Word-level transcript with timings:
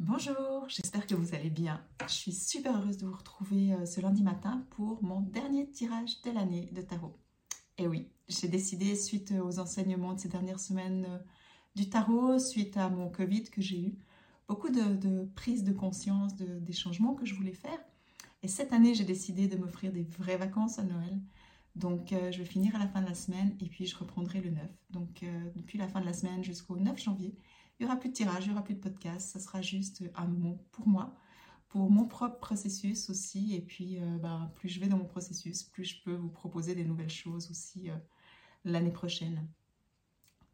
Bonjour, 0.00 0.64
j'espère 0.68 1.08
que 1.08 1.16
vous 1.16 1.34
allez 1.34 1.50
bien. 1.50 1.84
Je 2.06 2.12
suis 2.12 2.32
super 2.32 2.76
heureuse 2.76 2.98
de 2.98 3.06
vous 3.06 3.16
retrouver 3.16 3.72
euh, 3.72 3.84
ce 3.84 4.00
lundi 4.00 4.22
matin 4.22 4.64
pour 4.70 5.02
mon 5.02 5.22
dernier 5.22 5.68
tirage 5.68 6.22
de 6.22 6.30
l'année 6.30 6.68
de 6.70 6.82
tarot. 6.82 7.18
Et 7.78 7.88
oui, 7.88 8.08
j'ai 8.28 8.46
décidé, 8.46 8.94
suite 8.94 9.34
aux 9.42 9.58
enseignements 9.58 10.14
de 10.14 10.20
ces 10.20 10.28
dernières 10.28 10.60
semaines 10.60 11.04
euh, 11.08 11.18
du 11.74 11.90
tarot, 11.90 12.38
suite 12.38 12.76
à 12.76 12.88
mon 12.88 13.10
Covid 13.10 13.42
que 13.50 13.60
j'ai 13.60 13.80
eu, 13.80 13.98
beaucoup 14.46 14.68
de, 14.68 14.94
de 14.94 15.24
prise 15.34 15.64
de 15.64 15.72
conscience 15.72 16.36
des 16.36 16.72
changements 16.72 17.16
que 17.16 17.26
je 17.26 17.34
voulais 17.34 17.52
faire. 17.52 17.80
Et 18.44 18.48
cette 18.48 18.72
année, 18.72 18.94
j'ai 18.94 19.04
décidé 19.04 19.48
de 19.48 19.56
m'offrir 19.56 19.92
des 19.92 20.04
vraies 20.04 20.38
vacances 20.38 20.78
à 20.78 20.84
Noël. 20.84 21.18
Donc, 21.74 22.12
euh, 22.12 22.30
je 22.30 22.38
vais 22.38 22.44
finir 22.44 22.76
à 22.76 22.78
la 22.78 22.86
fin 22.86 23.02
de 23.02 23.08
la 23.08 23.14
semaine 23.14 23.56
et 23.60 23.66
puis 23.66 23.84
je 23.84 23.96
reprendrai 23.96 24.42
le 24.42 24.50
9. 24.50 24.62
Donc, 24.90 25.24
depuis 25.56 25.76
la 25.76 25.88
fin 25.88 26.00
de 26.00 26.06
la 26.06 26.12
semaine 26.12 26.44
jusqu'au 26.44 26.76
9 26.76 27.02
janvier, 27.02 27.34
il 27.78 27.84
n'y 27.84 27.90
aura 27.90 27.98
plus 27.98 28.08
de 28.08 28.14
tirage, 28.14 28.44
il 28.44 28.48
n'y 28.48 28.54
aura 28.54 28.64
plus 28.64 28.74
de 28.74 28.80
podcast. 28.80 29.30
Ce 29.32 29.38
sera 29.38 29.62
juste 29.62 30.02
un 30.16 30.26
moment 30.26 30.58
pour 30.72 30.88
moi, 30.88 31.14
pour 31.68 31.90
mon 31.90 32.06
propre 32.06 32.38
processus 32.38 33.08
aussi. 33.10 33.54
Et 33.54 33.60
puis, 33.60 34.00
euh, 34.00 34.18
bah, 34.18 34.50
plus 34.56 34.68
je 34.68 34.80
vais 34.80 34.88
dans 34.88 34.98
mon 34.98 35.04
processus, 35.04 35.62
plus 35.62 35.84
je 35.84 36.02
peux 36.02 36.14
vous 36.14 36.30
proposer 36.30 36.74
des 36.74 36.84
nouvelles 36.84 37.10
choses 37.10 37.50
aussi 37.50 37.90
euh, 37.90 37.96
l'année 38.64 38.90
prochaine. 38.90 39.46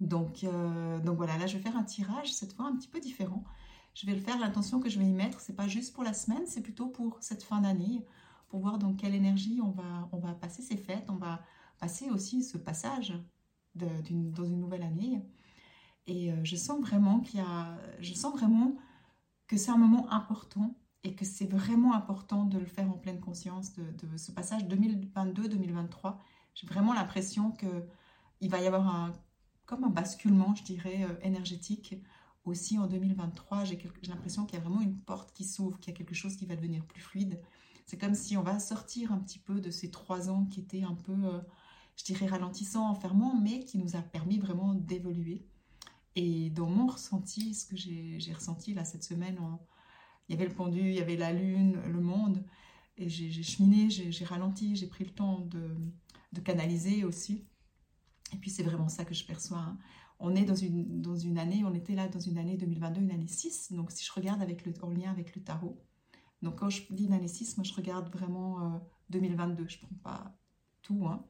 Donc, 0.00 0.44
euh, 0.44 0.98
donc 1.00 1.16
voilà, 1.16 1.38
là 1.38 1.46
je 1.46 1.56
vais 1.56 1.62
faire 1.62 1.76
un 1.76 1.84
tirage 1.84 2.32
cette 2.32 2.52
fois 2.52 2.66
un 2.66 2.76
petit 2.76 2.88
peu 2.88 3.00
différent. 3.00 3.44
Je 3.94 4.06
vais 4.06 4.14
le 4.14 4.20
faire, 4.20 4.38
l'intention 4.38 4.80
que 4.80 4.88
je 4.88 4.98
vais 4.98 5.06
y 5.06 5.12
mettre, 5.12 5.40
c'est 5.40 5.54
pas 5.54 5.68
juste 5.68 5.94
pour 5.94 6.02
la 6.02 6.12
semaine, 6.12 6.46
c'est 6.46 6.62
plutôt 6.62 6.88
pour 6.88 7.16
cette 7.20 7.44
fin 7.44 7.60
d'année, 7.60 8.04
pour 8.48 8.58
voir 8.60 8.78
dans 8.78 8.92
quelle 8.94 9.14
énergie 9.14 9.60
on 9.62 9.70
va 10.18 10.34
passer 10.34 10.62
ces 10.62 10.76
fêtes, 10.76 11.08
on 11.08 11.16
va 11.16 11.40
passer 11.78 12.10
aussi 12.10 12.42
ce 12.42 12.58
passage 12.58 13.14
dans 13.76 14.44
une 14.44 14.60
nouvelle 14.60 14.82
année. 14.82 15.22
Et 16.06 16.32
euh, 16.32 16.44
je 16.44 16.56
sens 16.56 16.80
vraiment 16.80 17.20
qu'il 17.20 17.40
y 17.40 17.42
a, 17.42 17.78
je 18.00 18.14
sens 18.14 18.34
vraiment 18.34 18.76
que 19.46 19.56
c'est 19.56 19.70
un 19.70 19.78
moment 19.78 20.10
important 20.12 20.76
et 21.02 21.14
que 21.14 21.24
c'est 21.24 21.46
vraiment 21.46 21.94
important 21.94 22.44
de 22.44 22.58
le 22.58 22.66
faire 22.66 22.88
en 22.90 22.98
pleine 22.98 23.20
conscience 23.20 23.74
de, 23.74 24.16
ce 24.16 24.32
passage 24.32 24.64
2022-2023. 24.64 26.16
J'ai 26.54 26.66
vraiment 26.66 26.94
l'impression 26.94 27.52
que 27.52 27.86
il 28.40 28.50
va 28.50 28.60
y 28.60 28.66
avoir 28.66 28.88
un, 28.88 29.12
comme 29.66 29.84
un 29.84 29.90
basculement, 29.90 30.54
je 30.54 30.64
dirais, 30.64 31.04
euh, 31.04 31.14
énergétique 31.22 31.96
aussi 32.44 32.78
en 32.78 32.86
2023. 32.86 33.64
J'ai 33.64 33.78
l'impression 34.08 34.44
qu'il 34.44 34.58
y 34.58 34.62
a 34.62 34.64
vraiment 34.64 34.80
une 34.80 34.98
porte 34.98 35.32
qui 35.32 35.44
s'ouvre, 35.44 35.78
qu'il 35.78 35.92
y 35.92 35.94
a 35.94 35.96
quelque 35.96 36.14
chose 36.14 36.36
qui 36.36 36.46
va 36.46 36.56
devenir 36.56 36.84
plus 36.84 37.00
fluide. 37.00 37.40
C'est 37.86 37.98
comme 37.98 38.14
si 38.14 38.36
on 38.36 38.42
va 38.42 38.58
sortir 38.58 39.12
un 39.12 39.18
petit 39.18 39.38
peu 39.38 39.60
de 39.60 39.70
ces 39.70 39.90
trois 39.90 40.30
ans 40.30 40.46
qui 40.46 40.60
étaient 40.60 40.84
un 40.84 40.94
peu, 40.94 41.12
euh, 41.12 41.40
je 41.96 42.04
dirais, 42.04 42.26
ralentissants, 42.26 42.88
enfermants, 42.88 43.38
mais 43.40 43.60
qui 43.60 43.78
nous 43.78 43.96
a 43.96 44.02
permis 44.02 44.38
vraiment 44.38 44.74
d'évoluer. 44.74 45.46
Et 46.16 46.50
dans 46.50 46.68
mon 46.68 46.86
ressenti, 46.86 47.54
ce 47.54 47.66
que 47.66 47.76
j'ai 47.76 48.32
ressenti 48.32 48.74
là 48.74 48.84
cette 48.84 49.02
semaine, 49.02 49.38
il 50.28 50.32
y 50.32 50.34
avait 50.34 50.48
le 50.48 50.54
pendu, 50.54 50.80
il 50.80 50.94
y 50.94 51.00
avait 51.00 51.16
la 51.16 51.32
lune, 51.32 51.80
le 51.86 52.00
monde, 52.00 52.44
et 52.96 53.08
j'ai 53.08 53.42
cheminé, 53.42 53.90
j'ai 53.90 54.24
ralenti, 54.24 54.76
j'ai 54.76 54.86
pris 54.86 55.04
le 55.04 55.10
temps 55.10 55.40
de, 55.40 56.40
canaliser 56.40 57.04
aussi. 57.04 57.46
Et 58.32 58.36
puis 58.36 58.50
c'est 58.50 58.62
vraiment 58.62 58.88
ça 58.88 59.04
que 59.04 59.14
je 59.14 59.24
perçois. 59.24 59.58
Hein. 59.58 59.78
On 60.18 60.34
est 60.34 60.44
dans 60.44 60.54
une, 60.54 61.00
dans 61.02 61.16
une 61.16 61.38
année, 61.38 61.64
on 61.64 61.74
était 61.74 61.94
là 61.94 62.08
dans 62.08 62.20
une 62.20 62.38
année 62.38 62.56
2022, 62.56 63.00
une 63.00 63.10
année 63.10 63.28
6, 63.28 63.72
donc 63.72 63.90
si 63.90 64.04
je 64.04 64.12
regarde 64.12 64.40
avec 64.42 64.64
le, 64.64 64.72
en 64.82 64.90
lien 64.90 65.10
avec 65.10 65.34
le 65.34 65.42
tarot, 65.42 65.84
donc 66.42 66.58
quand 66.58 66.70
je 66.70 66.82
dis 66.90 67.06
une 67.06 67.12
année 67.12 67.28
6, 67.28 67.56
moi 67.56 67.64
je 67.64 67.74
regarde 67.74 68.12
vraiment 68.12 68.80
2022, 69.10 69.62
euh, 69.62 69.66
je 69.68 69.76
ne 69.76 69.82
prends 69.82 69.96
pas 70.02 70.36
tout, 70.82 71.06
hein. 71.06 71.24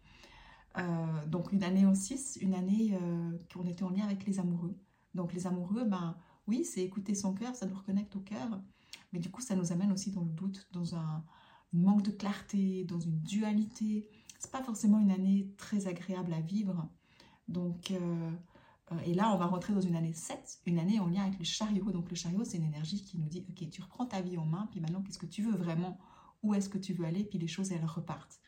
Euh, 0.76 1.26
donc 1.26 1.52
une 1.52 1.62
année 1.62 1.86
en 1.86 1.94
6, 1.94 2.38
une 2.40 2.54
année 2.54 2.98
euh, 3.00 3.32
qu'on 3.52 3.66
était 3.66 3.84
en 3.84 3.90
lien 3.90 4.04
avec 4.04 4.26
les 4.26 4.40
amoureux. 4.40 4.76
Donc 5.14 5.32
les 5.32 5.46
amoureux, 5.46 5.84
ben 5.84 6.16
oui, 6.48 6.64
c'est 6.64 6.82
écouter 6.82 7.14
son 7.14 7.32
cœur, 7.34 7.54
ça 7.54 7.66
nous 7.66 7.76
reconnecte 7.76 8.16
au 8.16 8.20
cœur, 8.20 8.60
mais 9.12 9.20
du 9.20 9.30
coup 9.30 9.40
ça 9.40 9.54
nous 9.54 9.72
amène 9.72 9.92
aussi 9.92 10.10
dans 10.10 10.24
le 10.24 10.30
doute, 10.30 10.66
dans 10.72 10.96
un, 10.96 11.24
manque 11.74 12.02
de 12.02 12.10
clarté, 12.10 12.84
dans 12.84 13.00
une 13.00 13.20
dualité. 13.20 14.08
C'est 14.38 14.50
pas 14.50 14.62
forcément 14.62 14.98
une 15.00 15.10
année 15.10 15.52
très 15.58 15.86
agréable 15.86 16.32
à 16.32 16.40
vivre. 16.40 16.88
Donc 17.48 17.90
euh, 17.90 18.30
et 19.04 19.14
là 19.14 19.32
on 19.34 19.38
va 19.38 19.46
rentrer 19.46 19.74
dans 19.74 19.80
une 19.80 19.96
année 19.96 20.12
7, 20.12 20.60
une 20.66 20.78
année 20.78 21.00
en 21.00 21.06
lien 21.06 21.22
avec 21.24 21.38
le 21.38 21.44
chariot. 21.44 21.90
Donc 21.90 22.08
le 22.10 22.16
chariot 22.16 22.44
c'est 22.44 22.58
une 22.58 22.64
énergie 22.64 23.02
qui 23.04 23.18
nous 23.18 23.28
dit 23.28 23.44
ok 23.48 23.68
tu 23.70 23.82
reprends 23.82 24.06
ta 24.06 24.20
vie 24.22 24.38
en 24.38 24.46
main, 24.46 24.68
puis 24.70 24.80
maintenant 24.80 25.02
qu'est-ce 25.02 25.18
que 25.18 25.26
tu 25.26 25.42
veux 25.42 25.56
vraiment, 25.56 25.98
où 26.42 26.54
est-ce 26.54 26.68
que 26.68 26.78
tu 26.78 26.94
veux 26.94 27.04
aller, 27.04 27.24
puis 27.24 27.38
les 27.38 27.48
choses 27.48 27.72
elles 27.72 27.84
repartent. 27.84 28.40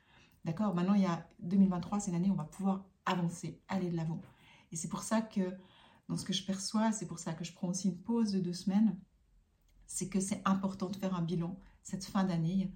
D'accord? 0.47 0.77
Maintenant, 0.77 0.95
il 0.95 1.03
y 1.03 1.07
a 1.07 1.29
2023, 1.41 1.99
c'est 1.99 2.13
l'année 2.13 2.31
où 2.31 2.35
on 2.35 2.37
va 2.37 2.45
pouvoir 2.45 2.85
avancer, 3.05 3.61
aller 3.67 3.91
de 3.91 3.97
l'avant. 3.97 4.23
Et 4.71 4.77
c'est 4.77 4.89
pour 4.89 5.03
ça 5.03 5.21
que, 5.21 5.41
dans 6.09 6.17
ce 6.17 6.25
que 6.25 6.33
je 6.33 6.47
perçois, 6.47 6.93
c'est 6.93 7.07
pour 7.07 7.19
ça 7.19 7.35
que 7.35 7.45
je 7.45 7.53
prends 7.53 7.67
aussi 7.67 7.89
une 7.89 7.99
pause 7.99 8.31
de 8.31 8.39
deux 8.39 8.53
semaines, 8.53 8.97
c'est 9.87 10.09
que 10.09 10.21
c'est 10.21 10.43
important 10.45 10.89
de 10.89 10.95
faire 10.95 11.17
un 11.17 11.23
bilan 11.23 11.59
cette 11.83 12.05
fin 12.05 12.23
d'année 12.23 12.73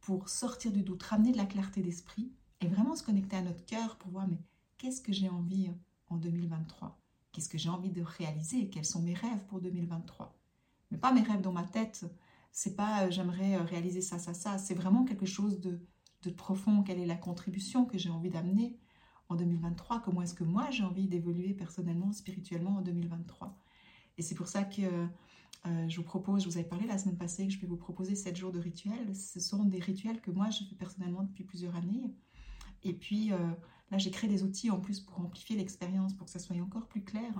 pour 0.00 0.30
sortir 0.30 0.72
du 0.72 0.82
doute, 0.82 1.02
ramener 1.02 1.32
de 1.32 1.36
la 1.36 1.44
clarté 1.44 1.82
d'esprit 1.82 2.32
et 2.62 2.68
vraiment 2.68 2.96
se 2.96 3.02
connecter 3.02 3.36
à 3.36 3.42
notre 3.42 3.66
cœur 3.66 3.98
pour 3.98 4.12
voir, 4.12 4.26
mais 4.26 4.38
qu'est-ce 4.78 5.02
que 5.02 5.12
j'ai 5.12 5.28
envie 5.28 5.70
en 6.08 6.16
2023 6.16 6.98
Qu'est-ce 7.32 7.50
que 7.50 7.58
j'ai 7.58 7.68
envie 7.68 7.90
de 7.90 8.02
réaliser? 8.02 8.70
Quels 8.70 8.86
sont 8.86 9.02
mes 9.02 9.14
rêves 9.14 9.44
pour 9.46 9.60
2023 9.60 10.34
Mais 10.90 10.96
pas 10.96 11.12
mes 11.12 11.20
rêves 11.20 11.42
dans 11.42 11.52
ma 11.52 11.64
tête, 11.64 12.06
c'est 12.50 12.76
pas 12.76 13.04
euh, 13.04 13.10
j'aimerais 13.10 13.56
euh, 13.56 13.62
réaliser 13.62 14.00
ça, 14.00 14.18
ça, 14.18 14.32
ça, 14.32 14.56
c'est 14.56 14.74
vraiment 14.74 15.04
quelque 15.04 15.26
chose 15.26 15.60
de 15.60 15.86
de 16.22 16.30
profond, 16.30 16.82
quelle 16.82 16.98
est 16.98 17.06
la 17.06 17.16
contribution 17.16 17.84
que 17.84 17.98
j'ai 17.98 18.10
envie 18.10 18.30
d'amener 18.30 18.76
en 19.28 19.36
2023, 19.36 20.02
comment 20.02 20.22
est-ce 20.22 20.34
que 20.34 20.44
moi 20.44 20.70
j'ai 20.70 20.82
envie 20.82 21.06
d'évoluer 21.06 21.54
personnellement, 21.54 22.12
spirituellement 22.12 22.76
en 22.78 22.82
2023. 22.82 23.56
Et 24.18 24.22
c'est 24.22 24.34
pour 24.34 24.48
ça 24.48 24.64
que 24.64 24.82
euh, 25.66 25.88
je 25.88 25.96
vous 25.96 26.02
propose, 26.02 26.42
je 26.42 26.48
vous 26.48 26.58
avais 26.58 26.68
parlé 26.68 26.86
la 26.86 26.98
semaine 26.98 27.16
passée 27.16 27.46
que 27.46 27.52
je 27.52 27.60
vais 27.60 27.66
vous 27.66 27.76
proposer 27.76 28.14
7 28.16 28.36
jours 28.36 28.50
de 28.50 28.58
rituels. 28.58 29.14
Ce 29.14 29.40
sont 29.40 29.64
des 29.64 29.78
rituels 29.78 30.20
que 30.20 30.30
moi 30.30 30.50
je 30.50 30.64
fais 30.64 30.74
personnellement 30.74 31.22
depuis 31.22 31.44
plusieurs 31.44 31.76
années. 31.76 32.12
Et 32.82 32.92
puis 32.92 33.32
euh, 33.32 33.36
là 33.90 33.98
j'ai 33.98 34.10
créé 34.10 34.28
des 34.28 34.42
outils 34.42 34.70
en 34.70 34.80
plus 34.80 35.00
pour 35.00 35.20
amplifier 35.20 35.56
l'expérience, 35.56 36.12
pour 36.12 36.26
que 36.26 36.32
ça 36.32 36.40
soit 36.40 36.56
encore 36.56 36.88
plus 36.88 37.04
clair. 37.04 37.32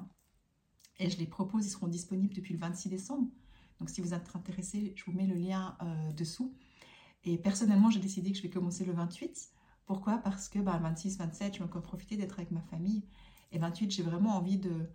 Et 1.00 1.10
je 1.10 1.18
les 1.18 1.26
propose, 1.26 1.66
ils 1.66 1.70
seront 1.70 1.88
disponibles 1.88 2.34
depuis 2.34 2.54
le 2.54 2.60
26 2.60 2.88
décembre. 2.88 3.28
Donc 3.80 3.90
si 3.90 4.00
vous 4.00 4.14
êtes 4.14 4.36
intéressé, 4.36 4.92
je 4.94 5.04
vous 5.06 5.12
mets 5.12 5.26
le 5.26 5.34
lien 5.34 5.76
euh, 5.82 6.12
dessous. 6.12 6.54
Et 7.24 7.38
personnellement, 7.38 7.90
j'ai 7.90 8.00
décidé 8.00 8.30
que 8.32 8.38
je 8.38 8.42
vais 8.42 8.50
commencer 8.50 8.84
le 8.84 8.92
28. 8.92 9.50
Pourquoi? 9.86 10.18
Parce 10.18 10.48
que 10.48 10.58
bah, 10.58 10.78
26, 10.78 11.18
27, 11.18 11.54
je 11.54 11.58
vais 11.58 11.64
encore 11.64 11.82
profiter 11.82 12.16
d'être 12.16 12.38
avec 12.38 12.50
ma 12.50 12.62
famille. 12.62 13.02
Et 13.52 13.58
28, 13.58 13.90
j'ai 13.90 14.02
vraiment 14.02 14.36
envie 14.36 14.56
de, 14.56 14.88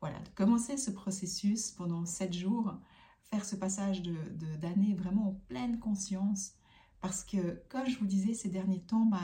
voilà, 0.00 0.18
de 0.20 0.28
commencer 0.34 0.76
ce 0.76 0.90
processus 0.90 1.70
pendant 1.70 2.04
7 2.04 2.32
jours, 2.32 2.74
faire 3.22 3.44
ce 3.44 3.56
passage 3.56 4.02
d'année 4.02 4.30
de, 4.30 4.56
d'année 4.56 4.94
vraiment 4.94 5.28
en 5.28 5.34
pleine 5.48 5.78
conscience. 5.78 6.52
Parce 7.00 7.24
que, 7.24 7.62
comme 7.68 7.86
je 7.88 7.98
vous 7.98 8.06
disais 8.06 8.34
ces 8.34 8.48
derniers 8.48 8.82
temps, 8.82 9.06
bah, 9.06 9.18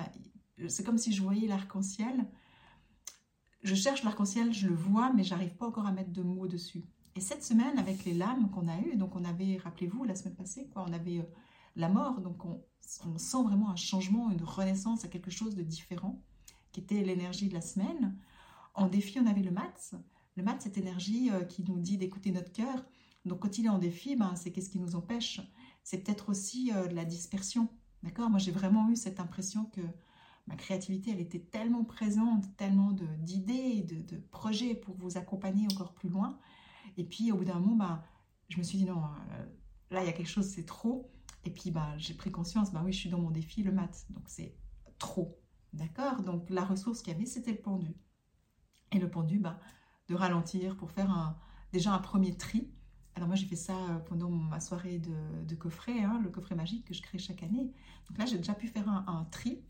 c'est 0.69 0.85
comme 0.85 0.99
si 0.99 1.13
je 1.13 1.23
voyais 1.23 1.47
l'arc-en-ciel. 1.47 2.27
Je 3.63 3.75
cherche 3.75 4.03
l'arc-en-ciel, 4.03 4.53
je 4.53 4.69
le 4.69 4.75
vois, 4.75 5.13
mais 5.13 5.25
j'arrive 5.25 5.55
pas 5.55 5.67
encore 5.67 5.87
à 5.87 5.93
mettre 5.93 6.13
de 6.13 6.23
mots 6.23 6.49
dessus. 6.49 6.85
Et 7.15 7.21
cette 7.21 7.45
semaine, 7.45 7.79
avec 7.79 8.05
les 8.05 8.15
lames 8.15 8.51
qu'on 8.51 8.69
a 8.69 8.79
eues, 8.81 8.97
donc 8.97 9.17
on 9.17 9.25
avait, 9.25 9.59
rappelez-vous, 9.59 10.05
la 10.05 10.15
semaine 10.15 10.37
passée, 10.37 10.69
quoi, 10.73 10.85
on 10.89 10.93
avait 10.93 11.19
euh, 11.19 11.25
la 11.79 11.89
mort. 11.89 12.21
Donc 12.21 12.45
on, 12.45 12.63
sent 13.17 13.43
vraiment 13.43 13.71
un 13.71 13.77
changement, 13.77 14.31
une 14.31 14.43
renaissance 14.43 15.05
à 15.05 15.09
quelque 15.09 15.31
chose 15.31 15.55
de 15.55 15.63
différent, 15.63 16.23
qui 16.73 16.81
était 16.81 17.03
l'énergie 17.03 17.49
de 17.49 17.55
la 17.55 17.61
semaine. 17.61 18.17
En 18.75 18.89
défi, 18.89 19.19
on 19.21 19.27
avait 19.27 19.43
le 19.43 19.51
mat. 19.51 19.95
Le 20.37 20.43
mat, 20.43 20.61
cette 20.63 20.79
énergie 20.79 21.31
euh, 21.31 21.45
qui 21.45 21.63
nous 21.65 21.79
dit 21.79 21.99
d'écouter 21.99 22.33
notre 22.33 22.51
cœur. 22.51 22.85
Donc 23.27 23.41
quand 23.41 23.59
il 23.59 23.67
est 23.67 23.71
en 23.71 23.79
défi, 23.79 24.17
ben, 24.17 24.35
c'est 24.37 24.53
qu'est-ce 24.53 24.71
qui 24.71 24.79
nous 24.79 24.97
empêche? 24.97 25.41
C'est 25.83 25.99
peut-être 25.99 26.31
aussi 26.31 26.73
euh, 26.73 26.87
de 26.87 26.95
la 26.95 27.05
dispersion. 27.05 27.69
D'accord? 28.03 28.31
Moi, 28.31 28.39
j'ai 28.39 28.53
vraiment 28.53 28.89
eu 28.89 28.97
cette 28.97 29.21
impression 29.21 29.67
que 29.67 29.83
ma 30.47 30.57
créativité, 30.57 31.11
elle 31.11 31.21
était 31.21 31.41
tellement 31.41 31.85
présente, 31.85 32.57
tellement 32.57 32.93
d'idées, 33.19 33.83
de, 33.83 34.01
de, 34.01 34.17
projets 34.31 34.75
pour 34.75 34.97
vous 34.97 35.19
accompagner 35.19 35.67
encore 35.71 35.93
plus 35.93 36.09
loin. 36.09 36.39
Et 36.97 37.05
puis, 37.05 37.33
au 37.33 37.37
bout 37.37 37.45
d'un 37.45 37.59
moment, 37.59 37.77
ben, 37.77 38.03
je 38.49 38.57
me 38.57 38.63
suis 38.63 38.79
dit, 38.79 38.87
non, 38.87 39.03
euh, 39.03 39.47
là, 39.91 40.03
il 40.03 40.07
y 40.07 40.09
a 40.09 40.13
quelque 40.13 40.29
chose, 40.29 40.47
c'est 40.47 40.65
trop. 40.65 41.11
Et 41.45 41.51
puis, 41.51 41.71
bah, 41.71 41.97
j'ai 41.97 42.15
pris 42.15 42.31
conscience, 42.31 42.73
bah 42.73 42.83
oui, 42.85 42.93
je 42.93 42.99
suis 42.99 43.11
dans 43.11 43.21
mon 43.21 43.31
défi, 43.31 43.63
le 43.63 43.73
mat. 43.73 44.07
Donc, 44.11 44.25
c'est 44.27 44.55
trop. 44.99 45.39
D'accord? 45.73 46.23
Donc, 46.23 46.49
la 46.51 46.65
ressource 46.65 47.03
qu'il 47.03 47.13
y 47.13 47.17
avait, 47.17 47.27
c'était 47.27 47.53
le 47.53 47.59
pendu. 47.59 47.95
Et 48.93 48.99
le 48.99 49.11
pendu, 49.11 49.39
bah, 49.39 49.59
de 50.09 50.15
ralentir 50.15 50.77
pour 50.77 50.91
faire 50.91 51.11
un, 51.11 51.39
déjà 51.73 51.93
un 51.95 51.99
premier 51.99 52.37
tri. 52.37 52.71
Alors, 53.15 53.29
moi, 53.29 53.37
j'ai 53.37 53.47
fait 53.47 53.57
ça 53.57 53.77
euh, 53.77 53.99
pendant 53.99 54.31
ma 54.31 54.61
soirée 54.61 54.99
de, 54.99 55.55
coffret, 55.55 56.03
hein, 56.03 56.21
le 56.23 56.31
coffret 56.31 56.55
magique 56.55 56.85
que 56.85 56.95
je 56.95 57.03
crée 57.03 57.19
chaque 57.19 57.43
année. 57.43 57.73
Donc 58.09 58.19
là, 58.19 58.27
j'ai 58.27 58.37
déjà 58.37 58.55
pu 58.55 58.69
faire 58.69 58.89
un, 58.89 59.27
tri. 59.31 59.61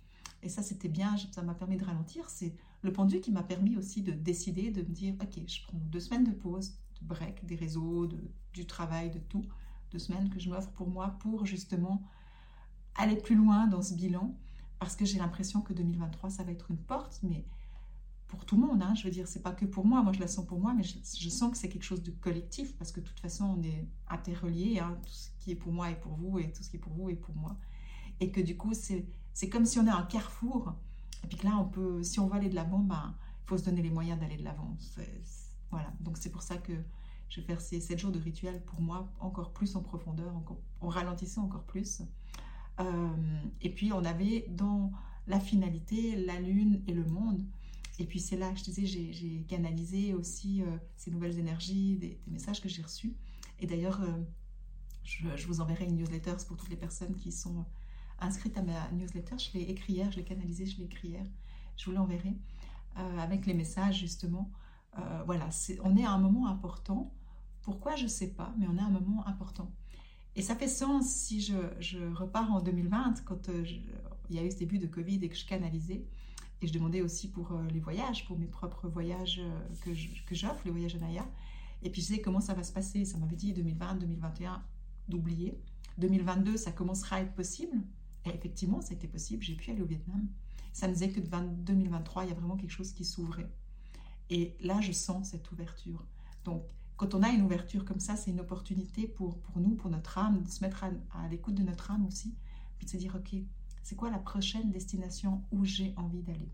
Et 0.43 0.49
ça, 0.49 0.63
c'était 0.63 0.89
bien, 0.89 1.17
ça 1.33 1.43
m'a 1.43 1.55
permis 1.55 1.77
de 1.77 1.85
ralentir. 1.85 2.29
C'est 2.31 2.55
le 2.83 2.93
pendu 2.93 3.21
qui 3.21 3.33
m'a 3.33 3.43
permis 3.43 3.77
aussi 3.77 4.03
de 4.03 4.13
décider, 4.13 4.71
de 4.71 4.83
me 4.83 4.93
dire, 4.93 5.15
OK, 5.21 5.43
je 5.47 5.63
prends 5.63 5.79
deux 5.79 5.99
semaines 5.99 6.25
de 6.25 6.31
pause, 6.31 6.79
de 7.01 7.07
break, 7.07 7.45
des 7.45 7.57
réseaux, 7.57 8.07
de, 8.07 8.19
du 8.53 8.67
travail, 8.67 9.11
de 9.11 9.19
tout 9.19 9.45
deux 9.91 9.99
semaines 9.99 10.31
que 10.31 10.39
je 10.39 10.51
m'offre 10.51 10.71
pour 10.73 10.89
moi 10.89 11.17
pour 11.21 11.47
justement 11.47 12.03
aller 12.95 13.17
plus 13.17 13.35
loin 13.35 13.67
dans 13.67 13.83
ce 13.83 13.95
bilan 13.95 14.35
parce 14.79 14.97
que 14.97 15.05
j'ai 15.05 15.19
l'impression 15.19 15.61
que 15.61 15.73
2023 15.73 16.31
ça 16.31 16.45
va 16.45 16.53
être 16.53 16.71
une 16.71 16.79
porte 16.79 17.21
mais 17.23 17.45
pour 18.29 18.45
tout 18.45 18.57
le 18.61 18.67
monde. 18.67 18.83
Hein. 18.83 18.95
Je 18.95 19.05
veux 19.05 19.11
dire, 19.11 19.27
c'est 19.27 19.43
pas 19.43 19.53
que 19.53 19.65
pour 19.65 19.85
moi. 19.85 20.03
Moi, 20.03 20.13
je 20.13 20.21
la 20.21 20.29
sens 20.29 20.47
pour 20.47 20.61
moi, 20.61 20.75
mais 20.75 20.85
je, 20.85 21.29
sens 21.29 21.51
que 21.51 21.57
c'est 21.57 21.69
quelque 21.69 21.85
chose 21.85 22.03
de 22.03 22.11
collectif 22.11 22.77
parce 22.77 22.93
que 22.93 23.01
de 23.01 23.07
toute 23.07 23.19
façon, 23.19 23.57
on 23.59 23.63
est 23.63 23.89
interreliés. 24.09 24.79
Hein. 24.79 24.99
Tout 25.03 25.13
ce 25.13 25.31
qui 25.41 25.51
est 25.51 25.57
pour 25.57 25.73
moi 25.73 25.91
est 25.91 26.01
pour 26.01 26.13
vous 26.13 26.39
et 26.39 26.53
tout 26.53 26.63
ce 26.63 26.71
qui 26.71 26.77
est 26.77 26.81
pour 26.81 26.93
vous 26.93 27.09
est 27.09 27.17
pour 27.17 27.35
moi. 27.35 27.57
Et 28.21 28.31
que 28.31 28.41
du 28.41 28.57
coup, 28.57 28.73
c'est 28.75 29.49
comme 29.51 29.65
si 29.65 29.79
on 29.79 29.87
est 29.87 29.91
un 29.91 30.03
carrefour. 30.03 30.75
Et 31.25 31.27
puis 31.27 31.39
que 31.39 31.47
là, 31.47 31.57
on 31.59 31.65
peut, 31.65 32.03
si 32.03 32.21
on 32.21 32.29
veut 32.29 32.35
aller 32.35 32.51
de 32.51 32.55
l'avant, 32.55 32.79
ben, 32.81 33.15
il 33.45 33.49
faut 33.49 33.59
se 33.59 33.65
donner 33.65 33.83
les 33.83 33.91
moyens 33.91 34.21
d'aller 34.21 34.37
de 34.37 34.45
l'avant. 34.45 34.77
Voilà. 35.71 35.93
Donc, 36.01 36.19
c'est 36.19 36.31
pour 36.31 36.43
ça 36.43 36.59
que 36.59 36.73
je 37.29 37.41
vais 37.41 37.47
faire 37.47 37.61
ces 37.61 37.81
7 37.81 37.99
jours 37.99 38.13
de 38.13 38.19
rituel 38.19 38.63
pour 38.65 38.81
moi 38.81 39.13
encore 39.21 39.53
plus 39.53 39.77
en 39.77 39.83
profondeur, 39.83 40.35
encore, 40.35 40.61
en 40.81 40.89
ralentissant 40.89 41.45
encore 41.45 41.65
plus. 41.65 42.03
Euh, 42.81 43.09
et 43.61 43.71
puis, 43.71 43.93
on 43.93 44.05
avait 44.05 44.47
dans 44.51 44.93
la 45.27 45.41
finalité 45.41 46.17
la 46.17 46.41
lune 46.41 46.83
et 46.87 46.93
le 46.93 47.05
monde. 47.05 47.45
Et 47.99 48.07
puis 48.07 48.21
c'est 48.21 48.37
là, 48.37 48.55
je 48.55 48.63
disais, 48.63 48.87
j'ai 48.87 49.45
canalisé 49.49 50.15
aussi 50.15 50.63
euh, 50.63 50.67
ces 50.97 51.11
nouvelles 51.11 51.39
énergies, 51.39 51.97
des, 51.97 52.21
messages 52.29 52.61
que 52.61 52.69
j'ai 52.69 52.83
reçus. 52.83 53.15
Et 53.59 53.67
d'ailleurs, 53.67 54.01
euh, 54.03 54.23
je, 55.03 55.47
vous 55.47 55.61
enverrai 55.61 55.85
une 55.85 55.97
newsletter 55.97 56.35
pour 56.47 56.57
toutes 56.57 56.71
les 56.71 56.77
personnes 56.77 57.17
qui 57.17 57.33
sont 57.33 57.67
inscrites 58.21 58.57
à 58.57 58.63
ma 58.63 58.89
newsletter. 58.93 59.37
Je 59.39 59.59
l'ai 59.59 59.65
écrit 59.65 59.95
hier, 59.95 60.13
je 60.13 60.17
l'ai 60.17 60.25
canalisé, 60.25 60.65
je 60.65 60.79
l'ai 60.79 60.85
écrit 60.85 61.09
hier. 61.09 61.27
Je 61.77 61.87
vous 61.87 61.93
l'enverrai 61.93 62.37
avec 62.95 63.47
les 63.47 63.55
messages 63.55 63.99
justement. 64.01 64.51
voilà, 65.25 65.49
on 65.85 65.97
est 65.97 66.05
à 66.05 66.11
un 66.11 66.19
moment 66.19 66.49
important. 66.49 67.13
Pourquoi 67.69 67.97
Je 67.97 68.05
ne 68.05 68.09
sais 68.09 68.29
pas, 68.29 68.55
mais 68.59 68.67
on 68.67 68.79
à 68.79 68.83
un 68.83 68.89
moment 68.89 69.27
important. 69.27 69.71
Et 70.35 70.41
ça 70.41 70.57
fait 70.57 70.69
sens 70.69 71.07
si 71.07 71.43
je, 71.43 72.15
repars 72.15 72.51
en 72.51 72.63
2020, 72.63 73.25
quand 73.27 73.51
il 74.31 74.37
y 74.37 74.39
a 74.39 74.43
eu 74.43 74.51
ce 74.51 74.57
début 74.57 74.79
de 74.79 74.87
Covid 74.87 75.23
et 75.23 75.29
que 75.29 75.37
je 75.37 75.45
canalisais. 75.45 76.03
Et 76.63 76.67
je 76.67 76.73
demandais 76.73 77.03
aussi 77.03 77.31
pour 77.31 77.53
euh, 77.53 77.67
les 77.71 77.81
voyages, 77.81 78.25
pour 78.25 78.39
mes 78.39 78.47
propres 78.47 78.89
voyages 78.89 79.43
euh, 79.45 79.93
que 80.27 80.35
j'offre, 80.35 80.63
les 80.65 80.71
voyages 80.71 80.95
à 80.95 80.99
Naya. 81.01 81.29
Et 81.83 81.91
puis 81.91 82.01
je 82.01 82.07
disais 82.07 82.23
comment 82.23 82.41
ça 82.41 82.55
va 82.55 82.63
se 82.63 82.73
passer? 82.73 83.05
Ça 83.05 83.19
m'avait 83.19 83.37
dit 83.37 83.53
2020, 83.53 83.97
2021 83.97 84.63
d'oublier. 85.11 85.61
2022, 85.99 86.57
ça 86.57 86.73
commencera 86.73 87.17
à 87.17 87.21
être 87.21 87.35
possible. 87.35 87.83
Et 88.25 88.31
effectivement, 88.31 88.81
ça 88.81 88.93
a 88.93 88.95
été 88.95 89.09
possible. 89.09 89.43
J'ai 89.43 89.57
pu 89.57 89.73
aller 89.73 89.83
au 89.83 89.87
Vietnam. 89.87 90.27
Ça 90.73 90.89
me 90.89 90.95
disait 90.95 91.11
que 91.11 91.21
2023, 91.21 92.25
il 92.25 92.29
y 92.31 92.33
a 92.33 92.35
vraiment 92.35 92.57
quelque 92.57 92.71
chose 92.71 92.93
qui 92.93 93.05
s'ouvrait. 93.05 93.53
Et 94.31 94.57
là, 94.63 94.81
je 94.81 94.93
sens 94.93 95.33
cette 95.33 95.53
ouverture. 95.53 96.03
Donc, 96.47 96.63
quand 96.99 97.15
on 97.15 97.23
a 97.23 97.31
une 97.31 97.43
ouverture 97.43 97.87
comme 97.87 98.01
ça, 98.01 98.17
c'est 98.17 98.31
une 98.31 98.41
opportunité 98.41 99.09
pour, 99.09 99.39
pour 99.39 99.59
nous, 99.61 99.75
pour 99.75 99.89
notre 99.89 100.19
âme, 100.19 100.43
de 100.43 100.49
se 100.51 100.63
mettre 100.63 100.85
à, 100.85 100.91
à 101.15 101.29
l'écoute 101.29 101.55
de 101.55 101.63
notre 101.63 101.91
âme 101.91 102.05
aussi, 102.07 102.35
puis 102.77 102.85
de 102.85 102.91
se 102.91 102.99
dire, 102.99 103.15
OK, 103.15 103.41
c'est 103.83 103.97
quoi 103.97 104.11
la 104.11 104.19
prochaine 104.19 104.71
destination 104.71 105.43
où 105.51 105.65
j'ai 105.65 105.95
envie 105.97 106.23
d'aller? 106.23 106.53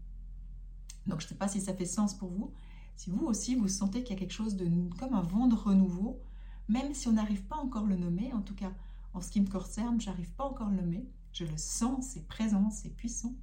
Donc 1.06 1.20
je 1.20 1.26
ne 1.26 1.28
sais 1.30 1.34
pas 1.34 1.48
si 1.48 1.60
ça 1.60 1.74
fait 1.74 1.84
sens 1.84 2.14
pour 2.14 2.30
vous. 2.30 2.52
Si 2.96 3.10
vous 3.10 3.26
aussi 3.26 3.56
vous 3.56 3.68
sentez 3.68 4.04
qu'il 4.04 4.14
y 4.14 4.16
a 4.16 4.20
quelque 4.20 4.32
chose 4.32 4.56
de 4.56 4.66
comme 4.98 5.14
un 5.14 5.22
vent 5.22 5.46
de 5.48 5.54
renouveau, 5.54 6.20
même 6.68 6.94
si 6.94 7.08
on 7.08 7.12
n'arrive 7.12 7.42
pas 7.42 7.56
encore 7.56 7.86
le 7.86 7.96
nommer, 7.96 8.32
en 8.32 8.40
tout 8.40 8.54
cas 8.54 8.72
en 9.12 9.20
ce 9.20 9.30
qui 9.30 9.40
me 9.40 9.48
concerne, 9.48 10.00
j'arrive 10.00 10.30
pas 10.32 10.44
encore 10.44 10.70
le 10.70 10.76
nommer. 10.76 11.06
Je 11.32 11.44
le 11.44 11.56
sens, 11.56 12.06
c'est 12.06 12.26
présent, 12.26 12.70
c'est 12.70 12.90
puissant. 12.90 13.34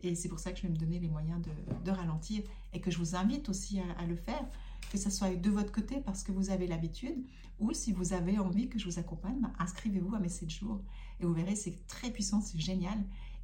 Et 0.00 0.14
c'est 0.14 0.28
pour 0.28 0.40
ça 0.40 0.52
que 0.52 0.58
je 0.58 0.62
vais 0.62 0.68
me 0.68 0.76
donner 0.76 0.98
les 0.98 1.08
moyens 1.08 1.40
de, 1.84 1.90
ralentir 1.90 2.42
et 2.72 2.80
que 2.80 2.90
je 2.90 2.98
vous 2.98 3.14
invite 3.14 3.48
aussi 3.48 3.80
à, 3.80 4.04
le 4.06 4.16
faire, 4.16 4.44
que 4.90 4.98
ce 4.98 5.10
soit 5.10 5.34
de 5.34 5.50
votre 5.50 5.72
côté 5.72 6.00
parce 6.00 6.22
que 6.22 6.32
vous 6.32 6.50
avez 6.50 6.66
l'habitude 6.66 7.24
ou 7.60 7.72
si 7.72 7.92
vous 7.92 8.12
avez 8.12 8.38
envie 8.38 8.68
que 8.68 8.78
je 8.78 8.86
vous 8.86 8.98
accompagne, 8.98 9.40
ben, 9.40 9.52
inscrivez-vous 9.58 10.14
à 10.14 10.18
mes 10.18 10.28
7 10.28 10.50
jours 10.50 10.80
et 11.20 11.24
vous 11.24 11.32
verrez, 11.32 11.54
c'est 11.54 11.86
très 11.86 12.10
puissant, 12.10 12.40
c'est 12.40 12.58
génial. 12.58 12.98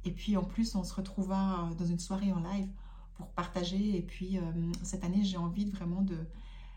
Et 0.05 0.11
puis 0.11 0.37
en 0.37 0.43
plus, 0.43 0.75
on 0.75 0.83
se 0.83 0.93
retrouvera 0.93 1.69
dans 1.77 1.85
une 1.85 1.99
soirée 1.99 2.31
en 2.31 2.39
live 2.39 2.69
pour 3.15 3.27
partager. 3.27 3.97
Et 3.97 4.01
puis 4.01 4.37
euh, 4.37 4.41
cette 4.83 5.03
année, 5.03 5.23
j'ai 5.23 5.37
envie 5.37 5.69
vraiment 5.69 6.01
de, 6.01 6.17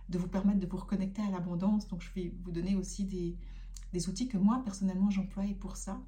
de, 0.09 0.19
vous 0.19 0.29
permettre 0.29 0.61
de 0.61 0.67
vous 0.67 0.77
reconnecter 0.77 1.23
à 1.23 1.31
l'abondance. 1.31 1.89
Donc 1.89 2.03
je 2.03 2.11
vais 2.15 2.33
vous 2.45 2.51
donner 2.51 2.77
aussi 2.77 3.05
des, 3.05 3.37
des 3.93 4.09
outils 4.09 4.29
que 4.29 4.39
moi, 4.39 4.61
personnellement, 4.65 5.11
j'emploie 5.11 5.45
pour 5.59 5.77
ça 5.77 6.01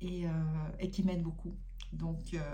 et, 0.00 0.26
euh, 0.26 0.30
et 0.78 0.90
qui 0.90 1.02
m'aident 1.02 1.22
beaucoup. 1.22 1.54
Donc, 1.92 2.34
euh, 2.34 2.52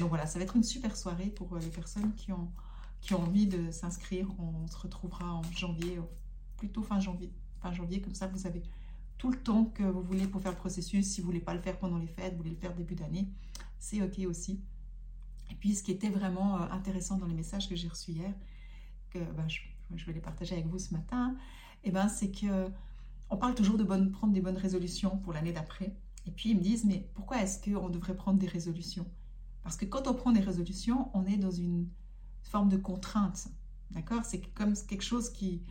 donc 0.00 0.08
voilà, 0.08 0.26
ça 0.26 0.38
va 0.38 0.44
être 0.44 0.56
une 0.56 0.64
super 0.64 0.96
soirée 0.96 1.28
pour 1.28 1.56
les 1.56 1.68
personnes 1.68 2.12
qui 2.14 2.32
ont, 2.32 2.50
qui 3.00 3.14
ont 3.14 3.22
envie 3.22 3.46
de 3.46 3.70
s'inscrire. 3.70 4.28
On 4.38 4.66
se 4.66 4.76
retrouvera 4.76 5.32
en 5.32 5.42
janvier, 5.52 5.98
plutôt 6.56 6.82
fin 6.82 7.00
janvier. 7.00 7.32
Fin 7.62 7.72
janvier, 7.72 8.00
comme 8.00 8.14
ça, 8.14 8.26
vous 8.26 8.46
avez 8.46 8.62
tout 9.18 9.30
le 9.30 9.38
temps 9.38 9.64
que 9.64 9.82
vous 9.82 10.02
voulez 10.02 10.26
pour 10.26 10.40
faire 10.40 10.52
le 10.52 10.58
processus. 10.58 11.06
Si 11.06 11.20
vous 11.20 11.26
voulez 11.26 11.40
pas 11.40 11.54
le 11.54 11.60
faire 11.60 11.78
pendant 11.78 11.98
les 11.98 12.06
fêtes, 12.06 12.32
vous 12.32 12.38
voulez 12.38 12.50
le 12.50 12.56
faire 12.56 12.74
début 12.74 12.94
d'année, 12.94 13.28
c'est 13.78 14.00
ok 14.00 14.26
aussi. 14.26 14.62
Et 15.50 15.54
puis, 15.54 15.74
ce 15.74 15.82
qui 15.82 15.90
était 15.90 16.08
vraiment 16.08 16.56
euh, 16.56 16.66
intéressant 16.70 17.18
dans 17.18 17.26
les 17.26 17.34
messages 17.34 17.68
que 17.68 17.74
j'ai 17.74 17.88
reçus 17.88 18.12
hier, 18.12 18.32
que 19.10 19.18
ben, 19.18 19.48
je, 19.48 20.04
vais 20.06 20.12
les 20.12 20.20
partager 20.20 20.54
avec 20.54 20.66
vous 20.66 20.78
ce 20.78 20.92
matin, 20.92 21.36
et 21.84 21.88
eh 21.88 21.90
ben, 21.90 22.08
c'est 22.08 22.30
que 22.30 22.70
on 23.30 23.36
parle 23.36 23.54
toujours 23.54 23.76
de 23.76 23.84
bonnes, 23.84 24.10
prendre 24.10 24.32
des 24.32 24.40
bonnes 24.40 24.56
résolutions 24.56 25.18
pour 25.18 25.32
l'année 25.32 25.52
d'après. 25.52 25.94
Et 26.26 26.30
puis, 26.30 26.50
ils 26.50 26.56
me 26.56 26.62
disent, 26.62 26.84
mais 26.84 27.10
pourquoi 27.14 27.42
est-ce 27.42 27.62
qu'on 27.62 27.88
devrait 27.88 28.16
prendre 28.16 28.38
des 28.38 28.46
résolutions? 28.46 29.06
Parce 29.62 29.76
que 29.76 29.84
quand 29.84 30.06
on 30.06 30.14
prend 30.14 30.32
des 30.32 30.40
résolutions, 30.40 31.10
on 31.14 31.26
est 31.26 31.36
dans 31.36 31.50
une 31.50 31.88
forme 32.42 32.68
de 32.68 32.76
contrainte. 32.76 33.48
D'accord? 33.90 34.24
C'est 34.24 34.42
comme 34.54 34.74
quelque 34.74 35.04
chose 35.04 35.30
qui 35.30 35.62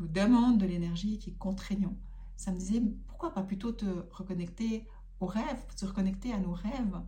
nous 0.00 0.08
demande 0.08 0.58
de 0.58 0.66
l'énergie, 0.66 1.18
qui 1.18 1.30
est 1.30 1.38
contraignant 1.38 1.96
ça 2.36 2.52
me 2.52 2.58
disait 2.58 2.82
pourquoi 3.08 3.32
pas 3.32 3.42
plutôt 3.42 3.72
te 3.72 3.86
reconnecter 4.10 4.86
aux 5.20 5.26
rêves, 5.26 5.64
se 5.74 5.86
reconnecter 5.86 6.32
à 6.32 6.38
nos 6.38 6.52
rêves 6.52 7.00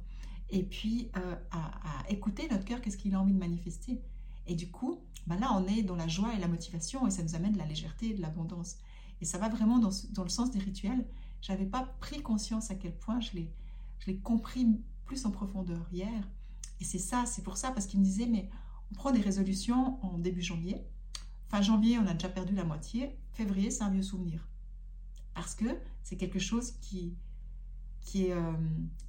et 0.51 0.63
puis 0.63 1.11
euh, 1.17 1.37
à, 1.51 2.03
écouter 2.09 2.49
notre 2.51 2.65
cœur, 2.65 2.81
qu'est-ce 2.81 2.97
qu'il 2.97 3.15
a 3.15 3.21
envie 3.21 3.35
de 3.35 3.39
manifester? 3.39 4.01
Et 4.47 4.55
du 4.55 4.71
coup, 4.71 5.03
bah 5.27 5.37
là, 5.37 5.53
on 5.55 5.67
est 5.67 5.83
dans 5.83 5.97
la 5.97 6.09
joie 6.09 6.35
et 6.35 6.39
la 6.39 6.49
motivation 6.49 7.07
et 7.07 7.11
ça 7.11 7.23
nous 7.23 7.35
amène 7.35 7.53
de 7.53 7.59
la 7.59 7.67
légèreté 7.67 8.11
et 8.11 8.15
de 8.15 8.23
l'abondance. 8.23 8.77
Et 9.21 9.27
ça 9.27 9.37
va 9.37 9.51
vraiment 9.51 9.79
dans, 9.79 9.91
dans 10.13 10.23
le 10.23 10.31
sens 10.31 10.51
des 10.51 10.59
rituels. 10.59 11.07
J'avais 11.43 11.67
pas 11.67 11.83
pris 12.01 12.23
conscience 12.23 12.71
à 12.71 12.75
quel 12.75 12.97
point 12.97 13.21
je 13.21 13.33
je 13.99 14.07
l'ai 14.07 14.19
compris 14.21 14.67
plus 15.05 15.27
en 15.27 15.31
profondeur 15.31 15.87
hier. 15.93 16.31
Et 16.81 16.85
c'est 16.85 16.99
ça, 16.99 17.27
c'est 17.27 17.43
pour 17.43 17.57
ça, 17.57 17.73
parce 17.73 17.87
qu'il 17.87 17.99
me 17.99 18.05
disait, 18.05 18.27
mais 18.27 18.49
on 18.91 18.95
prend 18.95 19.11
des 19.11 19.21
résolutions 19.21 20.03
en 20.05 20.19
début 20.19 20.43
janvier. 20.43 20.83
Fin 21.49 21.63
janvier, 21.63 21.99
on 21.99 22.07
a 22.07 22.15
déjà 22.15 22.29
perdu 22.29 22.55
la 22.55 22.65
moitié. 22.65 23.19
Février, 23.33 23.71
c'est 23.71 23.85
un 23.85 23.91
vieux 23.91 24.03
souvenir 24.03 24.49
parce 25.39 25.55
que 25.55 25.67
c'est 26.03 26.17
quelque 26.17 26.41
chose 26.41 26.73
qui, 26.81 27.15
qui 28.01 28.27
est 28.27 28.33
euh, 28.33 28.53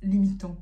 limitant. 0.03 0.55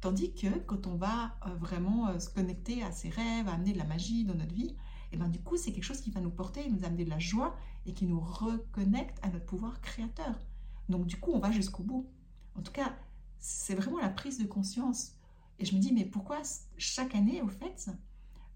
Tandis 0.00 0.32
que 0.32 0.48
quand 0.60 0.86
on 0.86 0.96
va 0.96 1.36
euh, 1.46 1.54
vraiment 1.56 2.08
euh, 2.08 2.18
se 2.18 2.30
connecter 2.30 2.82
à 2.82 2.92
ses 2.92 3.10
rêves, 3.10 3.46
amener 3.46 3.74
de 3.74 3.78
la 3.78 3.84
magie 3.84 4.24
dans 4.24 4.34
notre 4.34 4.54
vie, 4.54 4.70
et 4.70 4.76
eh 5.12 5.16
ben 5.18 5.28
du 5.28 5.38
coup 5.38 5.58
c'est 5.58 5.70
quelque 5.70 5.84
chose 5.84 6.00
qui 6.00 6.10
va 6.10 6.22
nous 6.22 6.30
porter, 6.30 6.66
nous 6.70 6.86
amener 6.86 7.04
de 7.04 7.10
la 7.10 7.18
joie 7.18 7.54
et 7.84 7.92
qui 7.92 8.06
nous 8.06 8.20
reconnecte 8.20 9.18
à 9.20 9.28
notre 9.28 9.44
pouvoir 9.44 9.82
créateur. 9.82 10.40
Donc 10.88 11.06
du 11.06 11.20
coup 11.20 11.32
on 11.34 11.38
va 11.38 11.50
jusqu'au 11.50 11.82
bout. 11.82 12.08
En 12.56 12.62
tout 12.62 12.72
cas, 12.72 12.96
c'est 13.38 13.74
vraiment 13.74 13.98
la 13.98 14.08
prise 14.08 14.38
de 14.38 14.46
conscience. 14.46 15.12
Et 15.58 15.66
je 15.66 15.74
me 15.76 15.80
dis 15.80 15.92
mais 15.92 16.06
pourquoi 16.06 16.40
chaque 16.78 17.14
année 17.14 17.42
au 17.42 17.48
fait, 17.48 17.90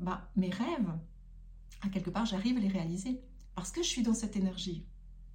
ben, 0.01 0.21
mes 0.37 0.51
rêves, 0.51 0.99
à 1.83 1.89
quelque 1.89 2.11
part 2.11 2.27
j'arrive 2.27 2.57
à 2.57 2.61
les 2.61 2.69
réaliser 2.69 3.21
parce 3.55 3.71
que 3.71 3.83
je 3.83 3.89
suis 3.89 4.03
dans 4.03 4.15
cette 4.15 4.37
énergie. 4.37 4.85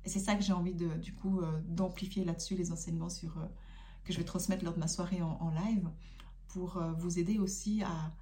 Et 0.06 0.10
c'est 0.10 0.20
ça 0.20 0.36
que 0.36 0.44
j'ai 0.44 0.54
envie 0.54 0.74
de, 0.74 0.94
du 0.96 1.14
coup 1.14 1.42
euh, 1.42 1.62
d'amplifier 1.68 2.26
là-dessus 2.26 2.56
les 2.56 2.72
enseignements 2.72 3.10
sur, 3.10 3.38
euh, 3.38 3.46
que 4.04 4.14
je 4.14 4.18
vais 4.18 4.24
transmettre 4.24 4.64
lors 4.64 4.74
de 4.74 4.80
ma 4.80 4.88
soirée 4.88 5.22
en, 5.22 5.52
live 5.66 5.90
pour 6.48 6.78
euh, 6.78 6.94
vous 6.94 7.20
aider 7.20 7.38
aussi 7.40 7.84
à, 7.84 8.14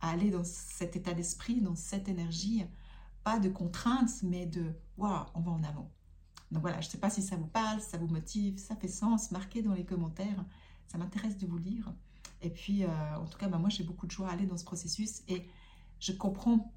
aller 0.00 0.30
dans 0.30 0.44
cet 0.44 0.96
état 0.96 1.14
d'esprit, 1.14 1.62
dans 1.62 1.76
cette 1.76 2.08
énergie, 2.08 2.62
pas 3.22 3.38
de 3.38 3.48
contraintes, 3.48 4.22
mais 4.22 4.44
de 4.44 4.74
waouh, 4.98 5.24
on 5.34 5.40
va 5.40 5.52
en 5.52 5.62
avant. 5.62 5.90
Donc 6.50 6.60
voilà, 6.60 6.80
je 6.82 6.88
ne 6.88 6.90
sais 6.90 6.98
pas 6.98 7.08
si 7.08 7.22
ça 7.22 7.36
vous 7.36 7.46
parle, 7.46 7.80
ça 7.80 7.96
vous 7.96 8.08
motive, 8.08 8.58
ça 8.58 8.76
fait 8.76 8.88
sens, 8.88 9.30
marquez 9.30 9.62
dans 9.62 9.72
les 9.72 9.86
commentaires, 9.86 10.44
ça 10.88 10.98
m'intéresse 10.98 11.38
de 11.38 11.46
vous 11.46 11.56
lire. 11.56 11.90
Et 12.42 12.50
puis, 12.50 12.84
en 12.84 13.24
tout 13.24 13.38
cas, 13.38 13.48
bah, 13.48 13.56
moi 13.56 13.70
j'ai 13.70 13.82
beaucoup 13.82 14.06
de 14.06 14.10
joie 14.10 14.28
à 14.28 14.32
aller 14.32 14.44
dans 14.44 14.58
ce 14.58 14.64
processus 14.64 15.22
et 15.26 15.48
je 16.00 16.12
comprends, 16.12 16.72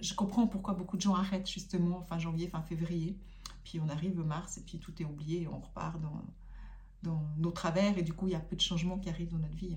je 0.00 0.14
comprends 0.14 0.46
pourquoi 0.46 0.74
beaucoup 0.74 0.96
de 0.96 1.02
gens 1.02 1.14
arrêtent 1.14 1.50
justement 1.50 2.02
fin 2.02 2.18
janvier, 2.18 2.48
fin 2.48 2.62
février 2.62 3.18
puis 3.66 3.80
on 3.80 3.88
arrive 3.88 4.20
mars 4.20 4.58
et 4.58 4.60
puis 4.62 4.78
tout 4.78 4.94
est 5.02 5.04
oublié 5.04 5.42
et 5.42 5.48
on 5.48 5.58
repart 5.58 6.00
dans, 6.00 6.22
nos 7.36 7.50
travers 7.50 7.98
et 7.98 8.02
du 8.02 8.12
coup 8.12 8.28
il 8.28 8.32
y 8.32 8.36
a 8.36 8.40
peu 8.40 8.56
de 8.56 8.60
changements 8.60 8.98
qui 8.98 9.08
arrivent 9.08 9.30
dans 9.30 9.38
notre 9.38 9.56
vie. 9.56 9.76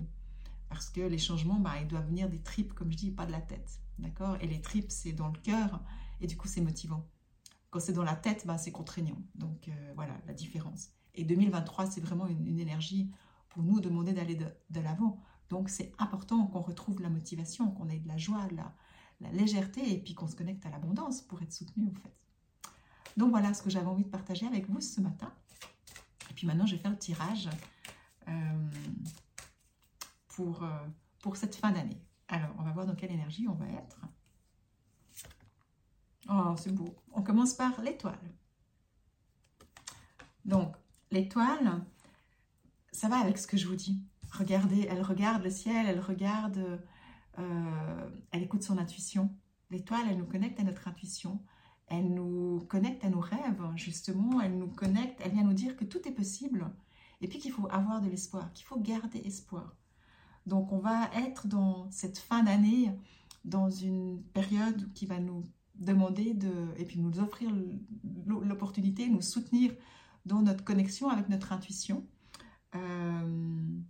Parce 0.68 0.88
que 0.88 1.00
les 1.00 1.18
changements, 1.18 1.58
bah, 1.58 1.74
ils 1.80 1.88
doivent 1.88 2.06
venir 2.06 2.28
des 2.28 2.38
tripes, 2.38 2.72
comme 2.74 2.92
je 2.92 2.96
dis, 2.96 3.10
pas 3.10 3.26
de 3.26 3.32
la 3.32 3.40
tête. 3.40 3.80
D'accord? 3.98 4.36
Et 4.40 4.46
les 4.46 4.60
tripes, 4.60 4.90
c'est 4.90 5.12
dans 5.12 5.28
le 5.28 5.38
cœur 5.38 5.80
et 6.20 6.28
du 6.28 6.36
coup 6.36 6.46
c'est 6.46 6.60
motivant. 6.60 7.04
Quand 7.70 7.80
c'est 7.80 7.92
dans 7.92 8.04
la 8.04 8.14
tête, 8.14 8.46
bah, 8.46 8.58
c'est 8.58 8.70
contraignant. 8.70 9.20
Donc 9.34 9.68
euh, 9.68 9.92
voilà 9.96 10.14
la 10.26 10.34
différence. 10.34 10.90
Et 11.14 11.24
2023, 11.24 11.90
c'est 11.90 12.00
vraiment 12.00 12.28
une, 12.28 12.58
énergie 12.58 13.10
pour 13.48 13.64
nous 13.64 13.80
demander 13.80 14.12
d'aller 14.12 14.36
de, 14.36 14.80
l'avant. 14.80 15.20
Donc 15.50 15.68
c'est 15.68 15.92
important 15.98 16.46
qu'on 16.46 16.62
retrouve 16.62 17.02
la 17.02 17.10
motivation, 17.10 17.70
qu'on 17.70 17.88
ait 17.88 17.98
de 17.98 18.08
la 18.08 18.16
joie, 18.16 18.46
la, 18.52 18.74
la 19.20 19.30
légèreté 19.32 19.92
et 19.92 19.98
puis 19.98 20.14
qu'on 20.14 20.28
se 20.28 20.36
connecte 20.36 20.64
à 20.64 20.70
l'abondance 20.70 21.22
pour 21.22 21.42
être 21.42 21.52
soutenu 21.52 21.88
en 21.88 21.94
fait. 21.94 22.14
Donc 23.16 23.30
voilà 23.30 23.52
ce 23.52 23.62
que 23.62 23.70
j'avais 23.70 23.86
envie 23.86 24.04
de 24.04 24.08
partager 24.08 24.46
avec 24.46 24.68
vous 24.68 24.80
ce 24.80 25.00
matin. 25.00 25.32
Et 26.30 26.34
puis 26.34 26.46
maintenant, 26.46 26.66
je 26.66 26.76
vais 26.76 26.82
faire 26.82 26.92
le 26.92 26.98
tirage 26.98 27.50
euh, 28.28 28.70
pour, 30.28 30.62
euh, 30.62 30.86
pour 31.20 31.36
cette 31.36 31.56
fin 31.56 31.72
d'année. 31.72 32.00
Alors, 32.28 32.54
on 32.58 32.62
va 32.62 32.70
voir 32.70 32.86
dans 32.86 32.94
quelle 32.94 33.10
énergie 33.10 33.48
on 33.48 33.54
va 33.54 33.66
être. 33.66 34.00
Oh, 36.30 36.54
c'est 36.56 36.72
beau. 36.72 36.94
On 37.12 37.22
commence 37.22 37.54
par 37.54 37.80
l'étoile. 37.82 38.20
Donc, 40.44 40.76
l'étoile, 41.10 41.84
ça 42.92 43.08
va 43.08 43.18
avec 43.18 43.36
ce 43.36 43.48
que 43.48 43.56
je 43.56 43.66
vous 43.66 43.74
dis. 43.74 44.00
Regardez, 44.32 44.86
elle 44.88 45.02
regarde 45.02 45.42
le 45.42 45.50
ciel, 45.50 45.86
elle 45.86 46.00
regarde, 46.00 46.80
euh, 47.38 48.10
elle 48.30 48.42
écoute 48.42 48.62
son 48.62 48.78
intuition. 48.78 49.34
L'étoile, 49.70 50.06
elle 50.08 50.18
nous 50.18 50.26
connecte 50.26 50.60
à 50.60 50.64
notre 50.64 50.88
intuition. 50.88 51.42
Elle 51.86 52.14
nous 52.14 52.64
connecte 52.68 53.04
à 53.04 53.10
nos 53.10 53.20
rêves, 53.20 53.62
justement. 53.74 54.40
Elle 54.40 54.56
nous 54.56 54.68
connecte, 54.68 55.20
elle 55.24 55.32
vient 55.32 55.44
nous 55.44 55.52
dire 55.52 55.76
que 55.76 55.84
tout 55.84 56.06
est 56.06 56.12
possible. 56.12 56.70
Et 57.20 57.28
puis 57.28 57.38
qu'il 57.38 57.52
faut 57.52 57.68
avoir 57.70 58.00
de 58.00 58.08
l'espoir, 58.08 58.52
qu'il 58.52 58.64
faut 58.64 58.78
garder 58.78 59.18
espoir. 59.18 59.76
Donc, 60.46 60.72
on 60.72 60.78
va 60.78 61.10
être 61.14 61.48
dans 61.48 61.90
cette 61.90 62.18
fin 62.18 62.42
d'année, 62.42 62.90
dans 63.44 63.70
une 63.70 64.22
période 64.32 64.92
qui 64.94 65.06
va 65.06 65.18
nous 65.18 65.44
demander 65.74 66.34
de, 66.34 66.68
et 66.76 66.84
puis 66.84 66.98
nous 66.98 67.20
offrir 67.20 67.50
l'opportunité, 68.26 69.08
nous 69.08 69.22
soutenir 69.22 69.72
dans 70.26 70.42
notre 70.42 70.64
connexion 70.64 71.08
avec 71.08 71.28
notre 71.28 71.52
intuition, 71.52 72.06
euh, 72.74 73.80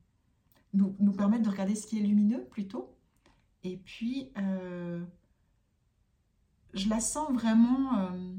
nous, 0.72 0.94
nous 0.98 1.12
permettre 1.12 1.44
de 1.44 1.50
regarder 1.50 1.74
ce 1.74 1.86
qui 1.86 1.98
est 1.98 2.02
lumineux 2.02 2.44
plutôt. 2.50 2.96
Et 3.62 3.76
puis, 3.76 4.30
euh, 4.38 5.04
je 6.74 6.88
la 6.88 7.00
sens 7.00 7.32
vraiment... 7.32 7.98
Euh, 7.98 8.34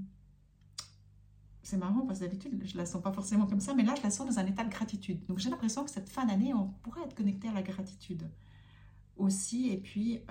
c'est 1.63 1.77
marrant 1.77 2.05
parce 2.05 2.19
que 2.19 2.25
d'habitude, 2.25 2.61
je 2.65 2.77
la 2.77 2.85
sens 2.85 3.01
pas 3.01 3.13
forcément 3.13 3.45
comme 3.45 3.59
ça, 3.59 3.73
mais 3.73 3.83
là, 3.83 3.93
je 3.95 4.03
la 4.03 4.09
sens 4.09 4.27
dans 4.27 4.39
un 4.39 4.45
état 4.45 4.63
de 4.63 4.69
gratitude. 4.69 5.25
Donc, 5.27 5.37
j'ai 5.37 5.49
l'impression 5.49 5.83
que 5.83 5.91
cette 5.91 6.09
fin 6.09 6.25
d'année, 6.25 6.53
on 6.53 6.67
pourrait 6.83 7.03
être 7.03 7.15
connecté 7.15 7.47
à 7.47 7.53
la 7.53 7.61
gratitude 7.61 8.29
aussi, 9.15 9.69
et 9.69 9.77
puis 9.77 10.21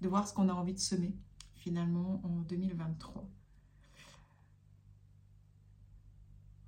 de 0.00 0.08
voir 0.08 0.26
ce 0.26 0.34
qu'on 0.34 0.48
a 0.48 0.52
envie 0.52 0.72
de 0.72 0.78
semer 0.78 1.14
finalement 1.54 2.20
en 2.24 2.40
2023. 2.40 3.28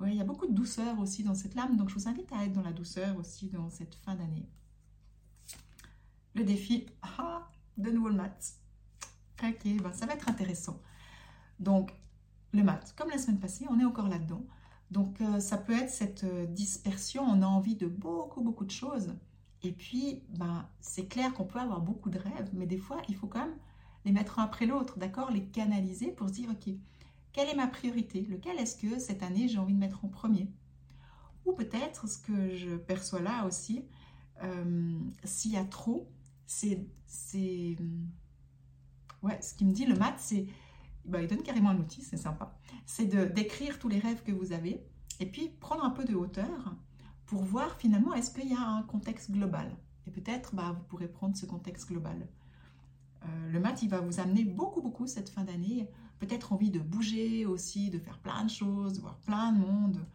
Il 0.06 0.14
y 0.14 0.20
a 0.20 0.24
beaucoup 0.24 0.46
de 0.46 0.52
douceur 0.52 0.98
aussi 1.00 1.24
dans 1.24 1.34
cette 1.34 1.54
lame, 1.54 1.76
donc 1.76 1.88
je 1.88 1.94
vous 1.94 2.08
invite 2.08 2.32
à 2.32 2.44
être 2.44 2.52
dans 2.52 2.62
la 2.62 2.72
douceur 2.72 3.16
aussi 3.16 3.48
dans 3.48 3.68
cette 3.68 3.96
fin 3.96 4.14
d'année. 4.14 4.48
Le 6.34 6.44
défi, 6.44 6.86
ah, 7.02 7.48
de 7.76 7.90
nouveau 7.90 8.08
le 8.08 8.14
mat. 8.14 8.54
Ok, 9.42 9.64
ben 9.82 9.92
ça 9.92 10.06
va 10.06 10.14
être 10.14 10.28
intéressant. 10.28 10.80
Donc, 11.58 11.92
le 12.52 12.62
mat, 12.62 12.94
comme 12.96 13.10
la 13.10 13.18
semaine 13.18 13.40
passée, 13.40 13.66
on 13.68 13.80
est 13.80 13.84
encore 13.84 14.08
là-dedans. 14.08 14.44
Donc, 14.90 15.20
euh, 15.20 15.40
ça 15.40 15.58
peut 15.58 15.74
être 15.74 15.90
cette 15.90 16.24
euh, 16.24 16.46
dispersion, 16.46 17.22
on 17.22 17.42
a 17.42 17.46
envie 17.46 17.76
de 17.76 17.86
beaucoup, 17.86 18.40
beaucoup 18.40 18.64
de 18.64 18.70
choses. 18.70 19.14
Et 19.62 19.72
puis, 19.72 20.22
ben, 20.30 20.68
c'est 20.80 21.06
clair 21.06 21.34
qu'on 21.34 21.44
peut 21.44 21.58
avoir 21.58 21.80
beaucoup 21.80 22.10
de 22.10 22.18
rêves, 22.18 22.50
mais 22.52 22.66
des 22.66 22.78
fois, 22.78 23.02
il 23.08 23.16
faut 23.16 23.26
quand 23.26 23.40
même 23.40 23.56
les 24.04 24.12
mettre 24.12 24.38
un 24.38 24.44
après 24.44 24.66
l'autre, 24.66 24.98
d'accord 24.98 25.30
Les 25.30 25.44
canaliser 25.44 26.12
pour 26.12 26.28
se 26.28 26.34
dire, 26.34 26.50
ok, 26.50 26.74
quelle 27.32 27.48
est 27.48 27.54
ma 27.54 27.66
priorité? 27.66 28.22
Lequel 28.22 28.58
est-ce 28.58 28.76
que 28.76 28.98
cette 28.98 29.22
année 29.22 29.48
j'ai 29.48 29.58
envie 29.58 29.74
de 29.74 29.78
mettre 29.78 30.04
en 30.04 30.08
premier? 30.08 30.50
Ou 31.44 31.52
peut-être 31.52 32.08
ce 32.08 32.18
que 32.18 32.54
je 32.54 32.76
perçois 32.76 33.20
là 33.20 33.46
aussi, 33.46 33.84
euh, 34.42 34.98
s'il 35.24 35.52
y 35.52 35.56
a 35.56 35.64
trop, 35.64 36.10
c'est, 36.46 36.86
ouais, 39.22 39.42
ce 39.42 39.54
qui 39.54 39.64
me 39.64 39.72
dit 39.72 39.86
le 39.86 39.96
mat, 39.96 40.14
c'est, 40.18 40.46
bah, 41.04 41.22
il 41.22 41.28
donne 41.28 41.42
carrément 41.42 41.70
un 41.70 41.78
outil, 41.78 42.02
c'est 42.02 42.16
sympa, 42.16 42.58
c'est 42.86 43.06
d'écrire 43.32 43.78
tous 43.78 43.88
les 43.88 43.98
rêves 43.98 44.22
que 44.22 44.32
vous 44.32 44.52
avez 44.52 44.84
et 45.20 45.26
puis 45.26 45.48
prendre 45.48 45.84
un 45.84 45.90
peu 45.90 46.04
de 46.04 46.14
hauteur 46.14 46.76
pour 47.26 47.42
voir 47.42 47.76
finalement 47.76 48.14
est-ce 48.14 48.30
qu'il 48.30 48.48
y 48.48 48.54
a 48.54 48.60
un 48.60 48.82
contexte 48.82 49.30
global? 49.30 49.76
Et 50.06 50.10
peut-être 50.10 50.54
bah, 50.54 50.72
vous 50.76 50.84
pourrez 50.84 51.08
prendre 51.08 51.36
ce 51.36 51.46
contexte 51.46 51.88
global. 51.88 52.28
Euh, 53.24 53.50
le 53.50 53.60
mat, 53.60 53.82
il 53.82 53.88
va 53.88 54.00
vous 54.00 54.20
amener 54.20 54.44
beaucoup, 54.44 54.80
beaucoup 54.80 55.06
cette 55.06 55.28
fin 55.28 55.44
d'année. 55.44 55.88
Peut-être 56.18 56.52
envie 56.52 56.70
de 56.70 56.80
bouger 56.80 57.46
aussi, 57.46 57.90
de 57.90 57.98
faire 57.98 58.18
plein 58.18 58.44
de 58.44 58.50
choses, 58.50 58.94
de 58.94 59.00
voir 59.00 59.18
plein 59.18 59.52
de 59.52 59.58
monde. 59.58 60.06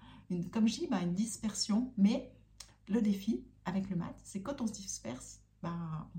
comme 0.51 0.67
je 0.67 0.79
dis, 0.79 0.87
bah, 0.87 1.01
une 1.01 1.13
dispersion. 1.13 1.93
Mais 1.97 2.33
le 2.87 3.01
défi 3.01 3.45
avec 3.65 3.89
le 3.89 3.95
mat, 3.95 4.15
c'est 4.23 4.41
quand 4.41 4.61
on 4.61 4.67
se 4.67 4.73
disperse, 4.73 5.41
bah, 5.61 6.09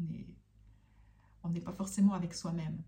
on 1.43 1.50
n'est 1.50 1.61
pas 1.61 1.73
forcément 1.73 2.14
avec 2.14 2.35
soi-même. 2.35 2.83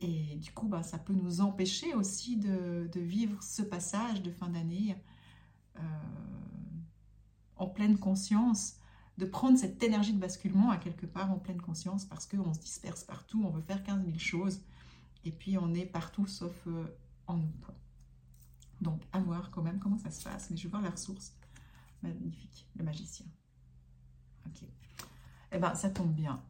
Et 0.00 0.36
du 0.36 0.52
coup, 0.52 0.68
bah, 0.68 0.82
ça 0.82 0.98
peut 0.98 1.14
nous 1.14 1.40
empêcher 1.40 1.94
aussi 1.94 2.36
de, 2.36 2.90
vivre 2.94 3.42
ce 3.42 3.62
passage 3.62 4.22
de 4.22 4.30
fin 4.30 4.48
d'année 4.48 4.96
euh, 5.76 5.80
en 7.56 7.66
pleine 7.68 7.98
conscience 7.98 8.76
de 9.18 9.24
prendre 9.24 9.58
cette 9.58 9.82
énergie 9.82 10.12
de 10.12 10.18
basculement 10.18 10.70
à 10.70 10.76
quelque 10.76 11.06
part 11.06 11.30
en 11.30 11.38
pleine 11.38 11.60
conscience 11.60 12.04
parce 12.04 12.26
qu'on 12.26 12.52
se 12.52 12.58
disperse 12.58 13.04
partout, 13.04 13.42
on 13.44 13.50
veut 13.50 13.62
faire 13.62 13.82
15 13.82 14.04
000 14.04 14.18
choses 14.18 14.60
et 15.24 15.30
puis 15.30 15.56
on 15.56 15.72
est 15.74 15.86
partout 15.86 16.26
sauf 16.26 16.66
euh, 16.66 16.84
en 17.26 17.36
nous. 17.36 17.52
Donc 18.80 19.00
à 19.12 19.20
voir 19.20 19.50
quand 19.50 19.62
même 19.62 19.78
comment 19.78 19.98
ça 19.98 20.10
se 20.10 20.22
passe, 20.22 20.50
mais 20.50 20.56
je 20.56 20.64
vais 20.64 20.70
voir 20.70 20.82
la 20.82 20.90
ressource. 20.90 21.32
Magnifique, 22.02 22.66
le 22.76 22.84
magicien. 22.84 23.26
Ok. 24.46 24.68
Eh 25.52 25.58
bien, 25.58 25.74
ça 25.74 25.88
tombe 25.88 26.12
bien. 26.12 26.42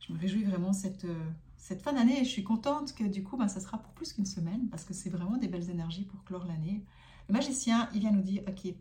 Je 0.00 0.12
me 0.12 0.18
réjouis 0.18 0.44
vraiment 0.44 0.72
cette, 0.72 1.04
euh, 1.04 1.30
cette 1.56 1.82
fin 1.82 1.92
d'année 1.92 2.20
et 2.20 2.24
je 2.24 2.30
suis 2.30 2.44
contente 2.44 2.94
que 2.94 3.04
du 3.04 3.22
coup, 3.24 3.36
ben, 3.36 3.48
ça 3.48 3.60
sera 3.60 3.78
pour 3.78 3.92
plus 3.92 4.12
qu'une 4.12 4.24
semaine 4.24 4.68
parce 4.70 4.84
que 4.84 4.94
c'est 4.94 5.10
vraiment 5.10 5.36
des 5.36 5.48
belles 5.48 5.68
énergies 5.68 6.04
pour 6.04 6.24
clore 6.24 6.46
l'année. 6.46 6.84
Le 7.28 7.34
magicien, 7.34 7.90
il 7.92 8.00
vient 8.00 8.12
nous 8.12 8.22
dire, 8.22 8.42
ok, 8.46 8.72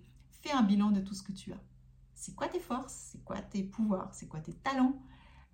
fais 0.42 0.52
un 0.52 0.62
bilan 0.62 0.92
de 0.92 1.02
tout 1.02 1.16
ce 1.16 1.24
que 1.24 1.32
tu 1.32 1.52
as 1.52 1.60
c'est 2.16 2.36
quoi 2.36 2.48
tes 2.48 2.60
forces, 2.60 3.10
c'est 3.12 3.24
quoi 3.24 3.42
tes 3.42 3.64
pouvoirs, 3.64 4.14
c'est 4.14 4.28
quoi 4.28 4.40
tes 4.40 4.54
talents, 4.54 5.00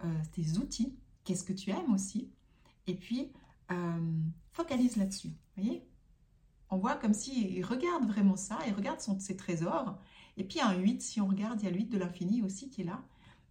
euh, 0.05 0.21
tes 0.31 0.57
outils, 0.57 0.95
qu'est-ce 1.23 1.43
que 1.43 1.53
tu 1.53 1.71
aimes 1.71 1.93
aussi? 1.93 2.31
Et 2.87 2.95
puis, 2.95 3.31
euh, 3.71 4.21
focalise 4.51 4.97
là-dessus. 4.97 5.31
voyez? 5.55 5.85
On 6.69 6.77
voit 6.77 6.95
comme 6.95 7.13
s'il 7.13 7.65
regarde 7.65 8.07
vraiment 8.07 8.37
ça, 8.37 8.57
il 8.67 8.73
regarde 8.73 9.01
son, 9.01 9.19
ses 9.19 9.35
trésors. 9.35 9.97
Et 10.37 10.45
puis, 10.45 10.61
un 10.61 10.75
8, 10.75 11.01
si 11.01 11.19
on 11.19 11.27
regarde, 11.27 11.61
il 11.61 11.65
y 11.65 11.67
a 11.67 11.71
le 11.71 11.77
8 11.77 11.89
de 11.89 11.97
l'infini 11.97 12.41
aussi 12.41 12.69
qui 12.69 12.81
est 12.81 12.85
là. 12.85 13.03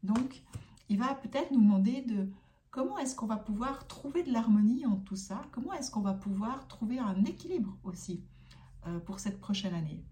Donc, 0.02 0.43
il 0.88 0.99
va 0.99 1.14
peut-être 1.14 1.50
nous 1.52 1.61
demander 1.61 2.02
de 2.02 2.31
comment 2.71 2.99
est-ce 2.99 3.14
qu'on 3.14 3.26
va 3.26 3.37
pouvoir 3.37 3.87
trouver 3.87 4.23
de 4.23 4.33
l'harmonie 4.33 4.87
en 4.87 4.97
tout 4.97 5.17
ça, 5.17 5.43
comment 5.52 5.73
est-ce 5.75 5.90
qu'on 5.90 6.00
va 6.00 6.14
pouvoir 6.14 6.67
trouver 6.69 6.99
un 6.99 7.25
équilibre 7.25 7.76
aussi 7.85 8.25
euh, 8.87 8.99
pour 9.00 9.21
cette 9.21 9.40
prochaine 9.40 9.75
année? 9.75 10.02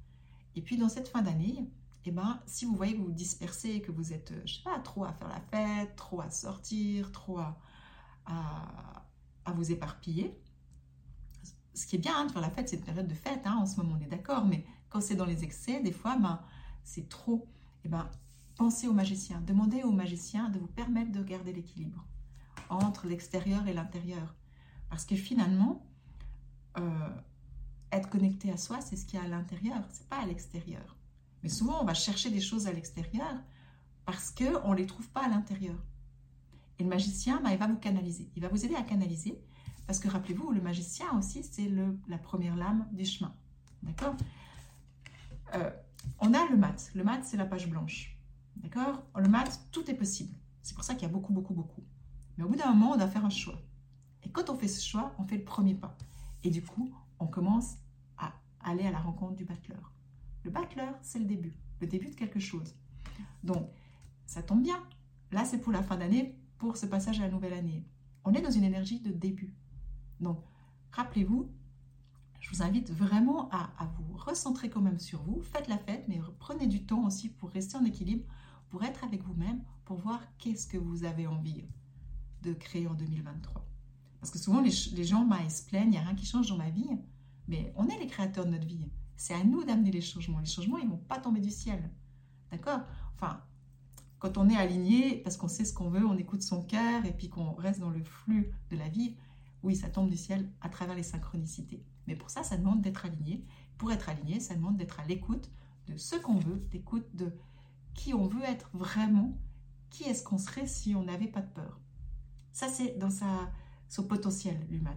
Et 0.55 0.63
puis, 0.63 0.77
dans 0.77 0.89
cette 0.89 1.09
fin 1.09 1.23
d'année, 1.23 1.67
eh 2.05 2.11
ben, 2.11 2.41
si 2.47 2.65
vous 2.65 2.75
voyez 2.75 2.95
que 2.95 2.99
vous 2.99 3.07
vous 3.07 3.13
dispersez, 3.13 3.81
que 3.81 3.93
vous 3.93 4.13
êtes, 4.13 4.33
je 4.45 4.55
sais 4.55 4.63
pas, 4.63 4.79
trop 4.79 5.05
à 5.05 5.13
faire 5.13 5.29
la 5.29 5.41
fête, 5.41 5.97
trop 5.97 6.21
à 6.21 6.31
sortir, 6.31 7.13
trop 7.13 7.39
à, 7.39 7.59
à, 8.27 9.53
vous 9.53 9.73
éparpiller, 9.73 10.39
ce 11.75 11.87
qui 11.87 11.97
est 11.97 11.99
bien 11.99 12.17
hein, 12.17 12.27
de 12.27 12.33
faire 12.33 12.43
la 12.43 12.51
fête, 12.51 12.69
c'est 12.69 12.77
une 12.77 12.85
période 12.85 13.09
de 13.09 13.15
fête, 13.15 13.47
hein, 13.47 13.57
en 13.61 13.67
ce 13.67 13.77
moment 13.77 13.97
on 13.99 14.05
est 14.05 14.09
d'accord, 14.09 14.45
mais 14.45 14.65
quand 14.89 15.01
c'est 15.01 15.17
dans 15.17 15.25
les 15.25 15.45
excès, 15.45 15.81
des 15.81 15.93
fois, 15.93 16.17
ben, 16.17 16.41
c'est 16.85 17.09
trop. 17.09 17.47
Eh 17.85 17.89
ben, 17.89 18.09
pensez 18.57 18.89
au 18.89 18.93
magicien, 18.93 19.41
demandez 19.43 19.83
au 19.83 19.93
magicien 19.93 20.49
de 20.49 20.59
vous 20.59 20.67
permettre 20.67 21.13
de 21.13 21.23
garder 21.23 21.53
l'équilibre 21.53 22.05
entre 22.71 23.07
l'extérieur 23.07 23.67
et 23.67 23.73
l'intérieur. 23.73 24.35
Parce 24.91 25.05
que 25.05 25.17
finalement, 25.17 25.87
euh, 26.79 27.11
être 27.93 28.11
connecté 28.11 28.51
à 28.51 28.57
soi, 28.57 28.81
c'est 28.81 28.97
ce 28.97 29.07
qu'il 29.07 29.19
y 29.19 29.23
a 29.23 29.25
à 29.25 29.29
l'intérieur, 29.29 29.83
c'est 29.91 30.09
pas 30.09 30.19
à 30.19 30.27
l'extérieur. 30.27 30.98
Mais 31.43 31.49
souvent, 31.49 31.81
on 31.81 31.85
va 31.85 31.95
chercher 31.95 32.31
des 32.31 32.41
choses 32.41 32.67
à 32.67 32.73
l'extérieur 32.73 33.35
parce 34.05 34.31
qu'on 34.31 34.71
ne 34.71 34.77
les 34.77 34.87
trouve 34.87 35.09
pas 35.11 35.25
à 35.25 35.29
l'intérieur. 35.29 35.77
Et 36.79 36.83
le 36.85 36.89
magicien, 36.89 37.41
bah, 37.43 37.51
il 37.53 37.59
va 37.59 37.67
vous 37.67 37.77
canaliser. 37.77 38.31
Il 38.37 38.43
va 38.43 38.49
vous 38.49 38.65
aider 38.65 38.75
à 38.75 38.83
canaliser 38.83 39.41
parce 39.87 40.01
que 40.01 40.09
rappelez-vous, 40.09 40.53
le 40.53 40.61
magicien 40.61 41.07
aussi, 41.17 41.43
c'est 41.43 41.71
la 42.09 42.19
première 42.19 42.57
lame 42.57 42.87
du 42.93 43.05
chemin. 43.05 43.35
D'accord? 43.83 44.15
Euh, 45.55 45.71
On 46.21 46.35
a 46.35 46.47
le 46.51 46.57
mat. 46.57 46.91
Le 46.95 47.05
mat, 47.05 47.23
c'est 47.25 47.37
la 47.37 47.47
page 47.47 47.69
blanche. 47.69 48.17
D'accord? 48.57 49.03
Le 49.17 49.29
mat, 49.29 49.61
tout 49.73 49.91
est 49.91 49.95
possible. 49.95 50.35
C'est 50.63 50.75
pour 50.75 50.85
ça 50.85 50.95
qu'il 50.95 51.03
y 51.03 51.11
a 51.11 51.13
beaucoup, 51.13 51.33
beaucoup, 51.33 51.55
beaucoup. 51.55 51.83
Mais 52.37 52.45
au 52.45 52.49
bout 52.49 52.57
d'un 52.57 52.73
moment, 52.73 52.93
on 52.93 52.97
doit 52.97 53.09
faire 53.09 53.25
un 53.25 53.31
choix. 53.31 53.61
Et 54.23 54.31
quand 54.31 54.51
on 54.51 54.57
fait 54.57 54.69
ce 54.69 54.87
choix, 54.87 55.15
on 55.19 55.25
fait 55.25 55.39
le 55.39 55.45
premier 55.45 55.75
pas. 55.75 55.97
Et 56.45 56.51
du 56.51 56.63
coup, 56.63 56.93
on 57.19 57.27
commence 57.27 57.77
à 58.19 58.33
aller 58.61 58.87
à 58.87 58.91
la 58.91 59.01
rencontre 59.01 59.35
du 59.35 59.45
battleur. 59.45 59.93
Le 60.45 60.51
battleur, 60.51 60.95
c'est 61.03 61.19
le 61.19 61.25
début, 61.25 61.55
le 61.81 61.87
début 61.87 62.11
de 62.11 62.15
quelque 62.15 62.41
chose. 62.41 62.75
Donc, 63.43 63.71
ça 64.27 64.43
tombe 64.43 64.63
bien. 64.63 64.83
Là, 65.33 65.45
c'est 65.45 65.59
pour 65.59 65.73
la 65.73 65.83
fin 65.83 65.97
d'année, 65.97 66.39
pour 66.59 66.77
ce 66.77 66.87
passage 66.87 67.21
à 67.21 67.25
la 67.25 67.31
nouvelle 67.31 67.53
année. 67.53 67.85
On 68.25 68.33
est 68.35 68.41
dans 68.41 68.51
une 68.51 68.65
énergie 68.65 69.01
de 69.01 69.11
début. 69.11 69.55
Donc, 70.21 70.43
rappelez-vous, 70.93 71.51
je 72.41 72.51
vous 72.51 72.63
invite 72.63 72.91
vraiment 72.91 73.49
à, 73.51 73.71
vous 73.97 74.17
recentrer 74.17 74.71
quand 74.71 74.81
même 74.81 74.99
sur 74.99 75.23
vous. 75.23 75.41
Faites 75.43 75.69
la 75.69 75.79
fête, 75.79 76.05
mais 76.09 76.21
prenez 76.39 76.67
du 76.67 76.85
temps 76.85 77.05
aussi 77.07 77.29
pour 77.29 77.51
rester 77.51 77.77
en 77.77 77.85
équilibre, 77.85 78.25
pour 78.71 78.85
être 78.85 79.05
avec 79.05 79.23
vous-même, 79.23 79.63
pour 79.85 79.99
voir 79.99 80.21
qu'est-ce 80.39 80.67
que 80.67 80.79
vous 80.79 81.05
avez 81.05 81.27
envie 81.27 81.65
de 82.43 82.53
créer 82.53 82.87
en 82.87 82.95
2023. 82.95 83.67
Parce 84.21 84.31
que 84.31 84.39
souvent, 84.39 84.61
les, 84.61 84.71
gens 85.05 85.25
bah, 85.25 85.39
il 85.73 85.91
n'y 85.91 85.97
a 85.97 86.01
rien 86.01 86.15
qui 86.15 86.27
change 86.27 86.49
dans 86.49 86.57
ma 86.57 86.71
vie. 86.71 86.89
Mais 87.47 87.73
on 87.77 87.89
est 87.89 87.99
les 87.99 88.07
créateurs 88.07 88.45
de 88.45 88.51
notre 88.51 88.67
vie. 88.67 88.91
C'est 89.19 89.35
à 89.35 89.43
nous 89.43 89.65
d'amener 89.65 89.91
les 89.91 90.01
changements. 90.01 90.39
Les 90.39 90.47
changements, 90.47 90.79
ils 90.79 90.87
ne 90.87 90.93
vont 90.93 90.97
pas 90.97 91.19
tomber 91.19 91.41
du 91.41 91.51
ciel. 91.51 91.91
D'accord? 92.53 92.81
Enfin, 93.17 93.43
quand 94.21 94.39
on 94.39 94.49
est 94.49 94.57
aligné, 94.57 95.17
parce 95.19 95.37
qu'on 95.37 95.49
sait 95.49 95.65
ce 95.65 95.75
qu'on 95.75 95.91
veut, 95.91 96.07
on 96.07 96.17
écoute 96.17 96.43
son 96.43 96.63
cœur 96.63 97.05
et 97.05 97.13
puis 97.13 97.29
qu'on 97.29 97.53
reste 97.55 97.81
dans 97.81 97.91
le 97.91 98.03
flux 98.05 98.53
de 98.71 98.77
la 98.77 98.89
vie, 98.89 99.17
Oui, 99.65 99.75
ça 99.75 99.89
tombe 99.89 100.09
du 100.09 100.17
ciel 100.17 100.49
à 100.61 100.69
travers 100.69 100.95
les 100.95 101.03
synchronicités. 101.03 101.83
Mais 102.07 102.15
pour 102.15 102.31
ça, 102.31 102.45
ça 102.45 102.57
demande 102.57 102.81
d'être 102.81 103.05
aligné. 103.05 103.45
Pour 103.77 103.91
être 103.91 104.09
aligné, 104.09 104.39
ça 104.39 104.55
demande 104.55 104.77
d'être 104.77 105.01
à 105.01 105.05
l'écoute 105.05 105.51
de 105.89 105.97
ce 105.97 106.15
qu'on 106.15 106.39
veut, 106.39 106.65
d'écoute 106.71 107.07
de 107.15 107.33
qui 107.95 108.15
on 108.15 108.29
veut 108.29 108.45
être 108.45 108.71
vraiment, 108.73 109.37
qui 109.91 110.05
est-ce 110.05 110.23
qu'on 110.23 110.39
serait 110.39 110.69
si 110.69 110.95
on 110.95 111.03
n'avait 111.03 111.27
pas 111.27 111.43
de 111.43 111.51
peur? 111.51 111.81
Ça, 112.53 112.69
c'est 112.69 112.97
dans 112.99 113.11
sa, 113.11 113.51
son 113.89 114.05
potentiel, 114.05 114.65
l'humat. 114.71 114.97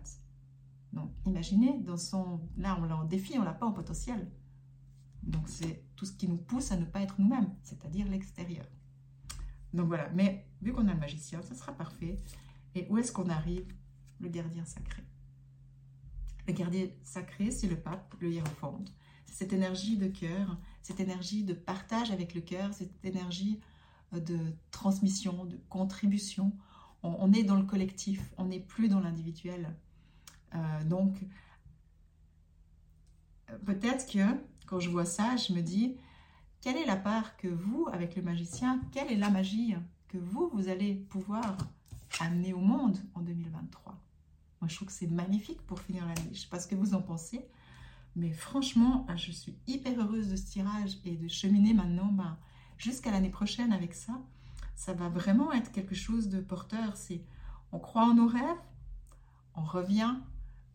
Donc, 0.93 1.11
imaginez, 1.25 1.79
dans 1.79 1.97
son, 1.97 2.41
là, 2.57 2.77
on 2.79 2.85
l'a 2.85 2.97
en 2.97 3.05
défi, 3.05 3.37
on 3.39 3.43
l'a 3.43 3.53
pas 3.53 3.65
en 3.65 3.71
potentiel. 3.71 4.29
Donc, 5.23 5.47
c'est 5.47 5.85
tout 5.95 6.05
ce 6.05 6.13
qui 6.13 6.27
nous 6.27 6.37
pousse 6.37 6.71
à 6.71 6.77
ne 6.77 6.85
pas 6.85 7.01
être 7.01 7.15
nous-mêmes, 7.19 7.53
c'est-à-dire 7.63 8.07
l'extérieur. 8.07 8.65
Donc 9.73 9.87
voilà, 9.87 10.09
mais 10.09 10.47
vu 10.61 10.73
qu'on 10.73 10.87
a 10.87 10.93
le 10.93 10.99
magicien, 10.99 11.41
ça 11.41 11.55
sera 11.55 11.71
parfait. 11.71 12.19
Et 12.75 12.87
où 12.89 12.97
est-ce 12.97 13.11
qu'on 13.11 13.29
arrive? 13.29 13.73
Le 14.19 14.29
gardien 14.29 14.65
sacré. 14.65 15.03
Le 16.47 16.53
gardien 16.53 16.87
sacré, 17.03 17.51
c'est 17.51 17.67
le 17.67 17.79
pape, 17.79 18.13
le 18.19 18.31
hiérophante. 18.31 18.93
C'est 19.25 19.35
cette 19.35 19.53
énergie 19.53 19.97
de 19.97 20.07
cœur, 20.07 20.57
cette 20.81 20.99
énergie 20.99 21.43
de 21.43 21.53
partage 21.53 22.11
avec 22.11 22.35
le 22.35 22.41
cœur, 22.41 22.73
cette 22.73 23.03
énergie 23.03 23.59
euh, 24.13 24.19
de 24.19 24.37
transmission, 24.71 25.45
de 25.45 25.57
contribution. 25.69 26.53
On, 27.03 27.33
est 27.33 27.43
dans 27.43 27.55
le 27.55 27.63
collectif, 27.63 28.31
on 28.37 28.45
n'est 28.45 28.59
plus 28.59 28.87
dans 28.87 28.99
l'individuel. 28.99 29.75
Euh, 30.53 30.83
donc, 30.83 31.17
euh, 33.49 33.57
peut-être 33.65 34.11
que 34.11 34.25
quand 34.65 34.79
je 34.79 34.89
vois 34.89 35.05
ça, 35.05 35.35
je 35.35 35.53
me 35.53 35.61
dis, 35.61 35.97
quelle 36.61 36.77
est 36.77 36.85
la 36.85 36.95
part 36.95 37.37
que 37.37 37.47
vous, 37.47 37.87
avec 37.91 38.15
le 38.15 38.21
magicien, 38.21 38.81
quelle 38.91 39.11
est 39.11 39.17
la 39.17 39.29
magie 39.29 39.75
que 40.07 40.17
vous, 40.17 40.49
vous 40.53 40.67
allez 40.67 40.93
pouvoir 40.93 41.57
amener 42.19 42.53
au 42.53 42.59
monde 42.59 42.97
en 43.15 43.21
2023 43.21 43.97
Moi, 44.61 44.67
je 44.67 44.75
trouve 44.75 44.87
que 44.87 44.93
c'est 44.93 45.07
magnifique 45.07 45.61
pour 45.65 45.79
finir 45.79 46.05
l'année. 46.05 46.21
Je 46.25 46.29
ne 46.29 46.35
sais 46.35 46.49
pas 46.49 46.59
ce 46.59 46.67
que 46.67 46.75
vous 46.75 46.93
en 46.93 47.01
pensez, 47.01 47.45
mais 48.15 48.31
franchement, 48.31 49.05
ah, 49.09 49.15
je 49.15 49.31
suis 49.31 49.57
hyper 49.67 49.99
heureuse 49.99 50.29
de 50.29 50.35
ce 50.35 50.45
tirage 50.45 50.99
et 51.05 51.15
de 51.15 51.27
cheminer 51.27 51.73
maintenant 51.73 52.11
bah, 52.11 52.37
jusqu'à 52.77 53.11
l'année 53.11 53.29
prochaine 53.29 53.71
avec 53.71 53.93
ça. 53.93 54.21
Ça 54.75 54.93
va 54.93 55.09
vraiment 55.09 55.51
être 55.53 55.71
quelque 55.71 55.95
chose 55.95 56.29
de 56.29 56.41
porteur. 56.41 56.97
C'est 56.97 57.23
on 57.71 57.79
croit 57.79 58.03
en 58.03 58.13
nos 58.13 58.27
rêves, 58.27 58.61
on 59.55 59.63
revient 59.63 60.15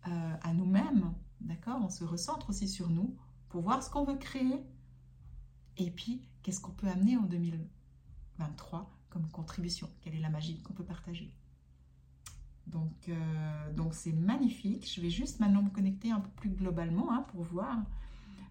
euh, 0.09 0.37
à 0.43 0.53
nous-mêmes, 0.53 1.13
d'accord? 1.41 1.81
On 1.83 1.91
se 1.91 2.05
recentre 2.05 2.51
aussi 2.51 2.69
sur 2.69 2.89
nous 2.89 3.17
pour 3.49 3.63
voir 3.63 3.83
ce 3.83 3.91
qu'on 3.91 4.05
veut 4.05 4.17
créer 4.17 4.65
et 5.77 5.91
puis, 5.91 6.23
qu'est-ce 6.43 6.61
qu'on 6.61 6.73
peut 6.73 6.89
amener 6.89 7.17
en 7.17 7.23
2023 7.23 8.91
comme 9.11 9.29
contribution? 9.29 9.89
Quelle 10.01 10.15
est 10.15 10.21
la 10.21 10.31
magie 10.31 10.63
qu'on 10.63 10.73
peut 10.73 10.85
partager? 10.85 11.33
Donc, 12.67 13.09
euh, 13.09 13.73
donc 13.75 13.95
c'est 13.95 14.13
magnifique. 14.13 14.91
Je 14.93 15.01
vais 15.01 15.11
juste 15.11 15.39
maintenant 15.39 15.63
me 15.63 15.71
connecter 15.71 16.11
un 16.11 16.21
peu 16.21 16.31
plus 16.31 16.51
globalement 16.51 17.13
hein, 17.13 17.25
pour 17.29 17.43
voir. 17.43 17.77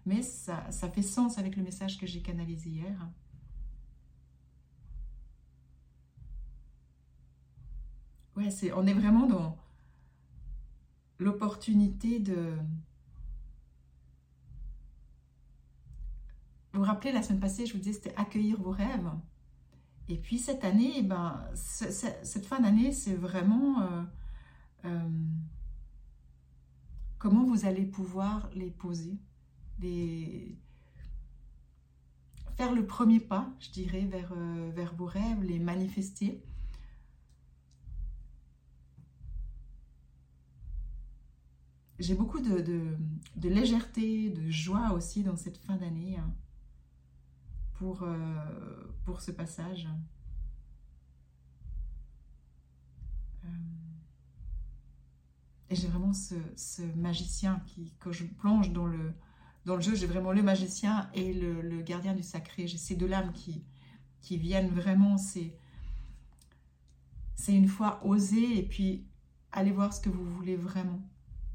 Mais 0.06 0.22
ça, 0.22 0.70
ça 0.70 0.88
fait 0.88 1.02
sens 1.02 1.38
avec 1.38 1.56
le 1.56 1.62
message 1.62 1.98
que 1.98 2.06
j'ai 2.06 2.22
canalisé 2.22 2.70
hier. 2.70 3.08
Ouais, 8.36 8.50
c'est, 8.50 8.72
on 8.72 8.86
est 8.86 8.92
vraiment 8.94 9.26
dans 9.26 9.56
l'opportunité 11.18 12.18
de, 12.20 12.56
Vous 16.76 16.82
vous 16.82 16.88
rappelez, 16.88 17.10
la 17.10 17.22
semaine 17.22 17.40
passée, 17.40 17.64
je 17.64 17.72
vous 17.72 17.78
disais, 17.78 17.94
c'était 17.94 18.14
accueillir 18.16 18.60
vos 18.60 18.70
rêves. 18.70 19.10
Et 20.10 20.18
puis 20.18 20.38
cette 20.38 20.62
année, 20.62 20.92
eh 20.98 21.02
ben, 21.02 21.42
cette 21.54 22.44
fin 22.44 22.60
d'année, 22.60 22.92
c'est 22.92 23.14
vraiment 23.14 23.80
euh, 23.80 24.02
euh, 24.84 25.08
comment 27.18 27.44
vous 27.44 27.64
allez 27.64 27.86
pouvoir 27.86 28.50
les 28.54 28.70
poser, 28.70 29.16
les... 29.80 30.54
faire 32.58 32.74
le 32.74 32.84
premier 32.84 33.20
pas, 33.20 33.48
je 33.58 33.70
dirais, 33.70 34.04
vers, 34.04 34.34
euh, 34.36 34.70
vers 34.74 34.94
vos 34.94 35.06
rêves, 35.06 35.42
les 35.42 35.58
manifester. 35.58 36.44
J'ai 41.98 42.14
beaucoup 42.14 42.40
de, 42.40 42.96
légèreté, 43.42 44.30
de 44.30 44.50
joie 44.50 44.92
aussi 44.92 45.22
dans 45.22 45.36
cette 45.36 45.56
fin 45.56 45.76
d'année. 45.76 46.16
Hein 46.18 46.30
pour, 47.76 48.02
euh, 48.02 48.14
pour 49.04 49.20
ce 49.20 49.30
passage. 49.30 49.88
Euh, 53.44 53.48
et 55.70 55.76
j'ai 55.76 55.88
vraiment 55.88 56.12
ce, 56.12 56.82
magicien 56.96 57.62
qui, 57.66 57.92
quand 57.98 58.12
je 58.12 58.24
plonge 58.24 58.72
dans 58.72 58.86
le, 58.86 59.12
dans 59.64 59.76
le 59.76 59.82
jeu, 59.82 59.94
j'ai 59.94 60.06
vraiment 60.06 60.32
le 60.32 60.42
magicien 60.42 61.10
et 61.14 61.32
le, 61.32 61.60
le 61.60 61.82
gardien 61.82 62.14
du 62.14 62.22
sacré. 62.22 62.66
J'ai 62.66 62.78
ces 62.78 62.96
deux 62.96 63.06
lames 63.06 63.32
qui, 63.32 63.64
qui 64.20 64.36
viennent 64.38 64.70
vraiment. 64.70 65.18
C'est, 65.18 65.54
c'est 67.34 67.54
une 67.54 67.68
fois 67.68 68.04
oser 68.04 68.58
et 68.58 68.62
puis 68.62 69.06
aller 69.52 69.72
voir 69.72 69.92
ce 69.92 70.00
que 70.00 70.08
vous 70.08 70.24
voulez 70.24 70.56
vraiment. 70.56 71.02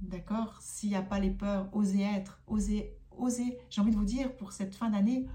D'accord? 0.01 0.57
S'il 0.61 0.89
n'y 0.89 0.95
a 0.95 1.01
pas 1.01 1.19
les 1.19 1.31
peurs, 1.31 1.69
osez 1.73 2.01
être, 2.01 2.41
osez, 2.47 2.97
osez. 3.11 3.57
J'ai 3.69 3.81
envie 3.81 3.91
de 3.91 3.97
vous 3.97 4.05
dire, 4.05 4.35
pour 4.35 4.51
cette 4.51 4.75
fin 4.75 4.89
d'année, 4.89 5.27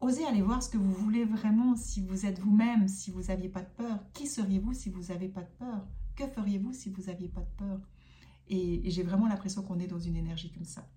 Osez 0.00 0.24
aller 0.24 0.40
voir 0.40 0.62
ce 0.62 0.70
que 0.70 0.78
vous 0.78 0.92
voulez 0.92 1.26
vraiment, 1.26 1.76
si 1.76 2.00
vous 2.00 2.24
êtes 2.24 2.38
vous-même, 2.38 2.88
si 2.88 3.10
vous 3.10 3.24
n'aviez 3.24 3.50
pas 3.50 3.60
de 3.60 3.68
peur. 3.76 3.98
Qui 4.14 4.26
seriez-vous 4.26 4.72
si 4.72 4.88
vous 4.88 5.12
n'avez 5.12 5.28
pas 5.28 5.42
de 5.42 5.50
peur? 5.58 5.86
Que 6.16 6.26
feriez-vous 6.26 6.72
si 6.72 6.88
vous 6.88 7.02
n'aviez 7.02 7.28
pas 7.28 7.42
de 7.42 7.50
peur? 7.58 7.80
Et, 8.48 8.90
j'ai 8.90 9.02
vraiment 9.02 9.28
l'impression 9.28 9.62
qu'on 9.62 9.78
est 9.78 9.86
dans 9.86 9.98
une 9.98 10.16
énergie 10.16 10.50
comme 10.50 10.64
ça. 10.64 10.88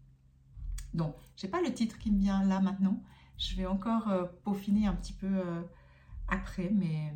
Donc, 0.94 1.16
je 1.36 1.46
n'ai 1.46 1.52
pas 1.52 1.62
le 1.62 1.74
titre 1.74 1.98
qui 1.98 2.12
me 2.12 2.18
vient 2.18 2.44
là 2.46 2.62
maintenant. 2.62 3.04
Je 3.38 3.58
vais 3.58 3.66
encore 3.66 4.08
euh, 4.08 4.24
peaufiner 4.46 4.88
un 4.88 4.96
petit 4.96 5.14
peu 5.14 5.28
euh, 5.28 5.62
après, 6.30 6.72
mais... 6.74 7.14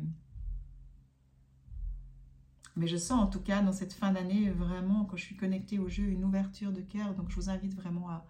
Mais 2.78 2.86
je 2.86 2.96
sens 2.96 3.20
en 3.20 3.26
tout 3.26 3.40
cas 3.40 3.60
dans 3.60 3.72
cette 3.72 3.92
fin 3.92 4.12
d'année 4.12 4.50
vraiment, 4.50 5.04
quand 5.04 5.16
je 5.16 5.24
suis 5.24 5.36
connectée 5.36 5.78
au 5.78 5.88
jeu, 5.88 6.04
une 6.04 6.24
ouverture 6.24 6.72
de 6.72 6.80
cœur. 6.80 7.14
Donc 7.14 7.28
je 7.28 7.34
vous 7.34 7.50
invite 7.50 7.74
vraiment 7.74 8.08
à, 8.08 8.24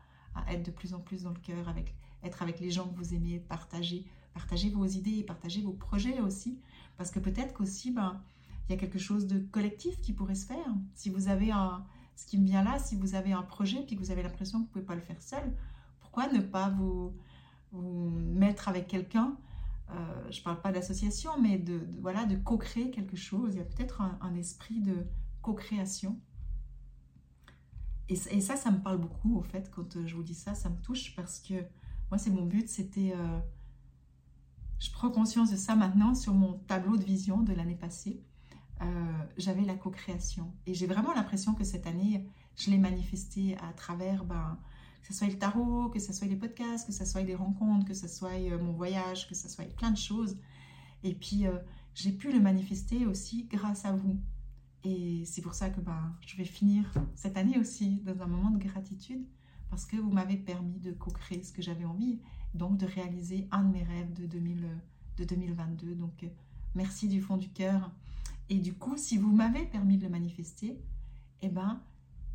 être 0.51 0.65
de 0.65 0.71
plus 0.71 0.95
en 0.95 1.01
plus 1.01 1.25
dans 1.25 1.33
le 1.33 1.39
cœur 1.39 1.69
avec 1.69 1.95
être 2.25 2.43
avec 2.43 2.59
les 2.59 2.71
gens 2.71 2.89
que 2.89 2.97
vous 2.97 3.15
aimez, 3.15 3.39
partager, 3.39 4.05
partager 4.35 4.71
vos 4.71 4.87
idées, 4.87 5.23
partager 5.23 5.61
vos 5.61 5.73
projets 5.73 6.21
aussi. 6.21 6.59
Parce 6.97 7.11
que 7.11 7.21
peut-être 7.21 7.55
qu'aussi, 7.55 7.93
ben, 7.93 8.21
il 8.69 8.73
y 8.73 8.75
a 8.75 8.79
quelque 8.79 8.99
chose 8.99 9.27
de 9.27 9.39
collectif 9.39 10.01
qui 10.01 10.13
pourrait 10.13 10.35
se 10.35 10.47
faire. 10.47 10.75
Si 10.95 11.11
vous 11.11 11.29
avez 11.29 11.53
un, 11.53 11.85
ce 12.17 12.27
qui 12.27 12.39
me 12.39 12.45
vient 12.45 12.65
là, 12.65 12.79
si 12.79 12.97
vous 12.97 13.15
avez 13.15 13.33
un 13.33 13.43
projet 13.43 13.85
puis 13.87 13.97
que 13.97 14.01
vous 14.01 14.11
avez 14.11 14.23
l'impression 14.23 14.59
que 14.59 14.65
vous 14.65 14.69
ne 14.69 14.73
pouvez 14.73 14.85
pas 14.85 14.95
le 14.95 15.01
faire 15.01 15.21
seul, 15.23 15.55
pourquoi 16.01 16.27
ne 16.33 16.41
pas 16.41 16.71
vous, 16.71 17.13
mettre 17.73 18.69
avec 18.69 18.89
quelqu'un 18.89 19.37
euh, 19.91 20.31
Je 20.31 20.39
ne 20.39 20.45
parle 20.45 20.61
pas 20.61 20.73
d'association, 20.73 21.31
mais 21.41 21.59
de, 21.59 21.87
voilà, 22.01 22.25
de 22.27 22.37
co-créer 22.37 22.91
quelque 22.91 23.17
chose. 23.17 23.55
Il 23.55 23.59
y 23.59 23.63
a 23.63 23.65
peut-être 23.65 24.03
un, 24.03 24.35
esprit 24.35 24.81
de 24.81 25.07
co-création. 25.43 26.21
Et, 28.09 28.17
ça, 28.17 28.57
ça 28.57 28.71
me 28.71 28.81
parle 28.81 28.99
beaucoup, 28.99 29.37
au 29.37 29.43
fait, 29.43 29.71
quand 29.71 30.07
je 30.07 30.15
vous 30.15 30.23
dis 30.23 30.35
ça, 30.35 30.55
ça 30.55 30.71
me 30.71 30.81
touche 30.81 31.15
parce 31.15 31.41
que 31.41 31.55
moi, 32.11 32.19
c'est 32.19 32.31
mon 32.31 32.47
but, 32.47 32.69
c'était... 32.69 33.13
Euh, 33.15 33.39
je 34.79 34.91
prends 34.93 35.11
conscience 35.11 35.51
de 35.51 35.57
ça 35.57 35.75
maintenant 35.75 36.15
sur 36.15 36.35
mon 36.35 36.55
tableau 36.55 36.97
de 36.97 37.05
vision 37.05 37.43
de 37.43 37.53
l'année 37.53 37.75
passée. 37.75 38.23
Euh, 38.81 38.85
j'avais 39.37 39.63
la 39.63 39.75
co-création. 39.75 40.53
Et 40.67 40.75
j'ai 40.75 40.87
vraiment 40.87 41.13
l'impression 41.13 41.55
que 41.55 41.65
cette 41.65 41.87
année, 41.87 42.29
je 42.57 42.71
l'ai 42.71 42.79
manifesté 42.79 43.57
à 43.59 43.73
travers, 43.73 44.25
ben, 44.25 44.59
ce 45.09 45.19
soit 45.19 45.27
le 45.29 45.39
tarot, 45.39 45.89
que 45.91 45.99
ce 45.99 46.13
soit 46.13 46.27
les 46.27 46.37
podcasts, 46.37 46.87
que 46.87 46.93
ce 46.93 47.05
soit 47.05 47.23
les 47.23 47.35
rencontres, 47.35 47.87
que 47.87 47.95
ce 47.95 48.09
soit 48.09 48.39
euh, 48.39 48.59
mon 48.63 48.73
voyage, 48.73 49.29
que 49.29 49.35
ce 49.35 49.49
soit 49.49 49.65
plein 49.77 49.91
de 49.91 49.97
choses. 49.97 50.37
Et 51.05 51.15
puis, 51.15 51.45
j'ai 51.95 52.11
pu 52.11 52.33
le 52.33 52.41
manifester 52.41 53.07
aussi 53.07 53.45
grâce 53.45 53.85
à 53.85 53.93
vous. 53.93 54.19
Et 54.85 55.25
c'est 55.25 55.43
pour 55.43 55.55
ça 55.55 55.71
que 55.71 55.81
ben, 55.81 56.15
je 56.27 56.37
vais 56.37 56.45
finir 56.45 56.93
cette 57.15 57.37
année 57.37 57.59
aussi 57.59 58.01
dans 58.05 58.21
un 58.21 58.27
moment 58.27 58.51
de 58.51 58.59
gratitude 58.59 59.25
parce 59.71 59.85
que 59.85 59.97
vous 59.97 60.11
m'avez 60.11 60.37
permis 60.37 60.79
de 60.79 60.93
co-créer 60.93 61.43
ce 61.43 61.53
que 61.53 61.63
j'avais 61.63 61.85
envie, 61.85 62.21
donc 62.55 62.79
de 62.79 62.87
réaliser 62.87 63.49
un 63.51 63.65
de 63.65 63.73
mes 63.73 63.83
rêves 63.83 64.13
de, 64.15 64.27
2022. 65.25 65.95
Donc, 65.95 66.23
euh, 66.23 66.29
merci 66.75 67.09
du 67.09 67.21
fond 67.21 67.37
du 67.37 67.51
cœur. 67.51 67.91
Et 68.49 68.59
du 68.59 68.75
coup, 68.75 68.97
si 68.97 69.19
vous 69.19 69.31
m'avez 69.31 69.67
permis 69.67 69.99
de 69.99 70.05
le 70.05 70.11
manifester, 70.11 70.81
eh 71.43 71.49
ben, 71.49 71.81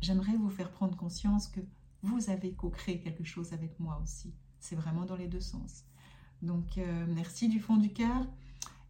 j'aimerais 0.00 0.36
vous 0.36 0.50
faire 0.50 0.70
prendre 0.70 0.96
conscience 0.96 1.48
que 1.48 1.60
vous 2.04 2.30
avez 2.30 2.52
co-créé 2.52 3.00
quelque 3.00 3.24
chose 3.24 3.52
avec 3.52 3.78
moi 3.80 4.00
aussi. 4.02 4.34
C'est 4.60 4.76
vraiment 4.76 5.04
dans 5.04 5.16
les 5.16 5.28
deux 5.28 5.40
sens. 5.40 5.84
Donc, 6.42 6.78
euh, 6.78 7.06
merci 7.08 7.48
du 7.48 7.58
fond 7.60 7.76
du 7.76 7.92
cœur. 7.92 8.26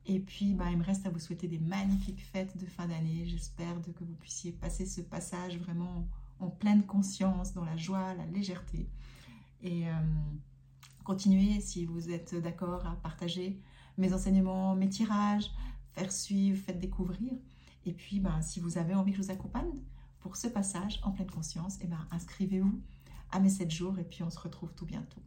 Et 0.06 0.20
puis, 0.20 0.52
bah, 0.52 0.66
il 0.70 0.76
me 0.76 0.84
reste 0.84 1.06
à 1.06 1.10
vous 1.10 1.18
souhaiter 1.18 1.48
des 1.48 1.58
magnifiques 1.58 2.22
fêtes 2.22 2.58
de 2.58 2.66
fin 2.66 2.86
d'année. 2.86 3.24
J'espère 3.26 3.80
que 3.82 4.04
vous 4.04 4.14
puissiez 4.16 4.52
passer 4.52 4.84
ce 4.84 5.00
passage 5.00 5.58
vraiment 5.58 6.06
en 6.40 6.48
pleine 6.50 6.84
conscience, 6.84 7.54
dans 7.54 7.64
la 7.64 7.76
joie, 7.76 8.12
la 8.14 8.26
légèreté. 8.26 8.88
Et 9.62 9.88
euh, 9.88 9.92
continuez, 11.04 11.60
si 11.60 11.86
vous 11.86 12.10
êtes 12.10 12.34
d'accord, 12.34 12.84
à 12.86 12.96
partager 12.96 13.58
mes 13.96 14.12
enseignements, 14.12 14.74
mes 14.74 14.88
tirages, 14.88 15.50
faire 15.92 16.12
suivre, 16.12 16.62
faire 16.62 16.76
découvrir. 16.76 17.32
Et 17.86 17.92
puis, 17.92 18.20
ben, 18.20 18.42
si 18.42 18.60
vous 18.60 18.76
avez 18.76 18.94
envie 18.94 19.12
que 19.12 19.18
je 19.18 19.22
vous 19.22 19.30
accompagne 19.30 19.80
pour 20.20 20.36
ce 20.36 20.48
passage 20.48 21.00
en 21.02 21.12
pleine 21.12 21.30
conscience, 21.30 21.78
eh 21.80 21.86
ben, 21.86 22.06
inscrivez-vous 22.10 22.80
à 23.30 23.40
mes 23.40 23.50
7 23.50 23.70
jours 23.70 23.98
et 23.98 24.04
puis 24.04 24.22
on 24.22 24.30
se 24.30 24.38
retrouve 24.38 24.74
tout 24.74 24.86
bientôt. 24.86 25.22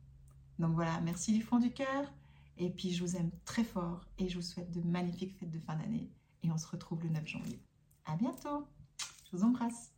Donc 0.60 0.74
voilà, 0.74 1.00
merci 1.02 1.34
du 1.34 1.42
fond 1.42 1.60
du 1.60 1.72
cœur. 1.72 2.12
Et 2.58 2.70
puis 2.70 2.92
je 2.92 3.04
vous 3.04 3.16
aime 3.16 3.32
très 3.46 3.64
fort 3.64 4.06
et 4.18 4.30
je 4.30 4.36
vous 4.36 4.42
souhaite 4.42 4.72
de 4.72 4.82
magnifiques 4.82 5.38
fêtes 5.38 5.52
de 5.52 5.60
fin 5.60 5.76
d'année. 5.76 6.10
Et 6.44 6.52
on 6.52 6.58
se 6.58 6.68
retrouve 6.68 7.04
le 7.04 7.10
9 7.10 7.28
janvier. 7.28 7.60
À 8.06 8.16
bientôt. 8.16 8.66
Je 9.30 9.38
vous 9.38 9.44
embrasse. 9.44 9.97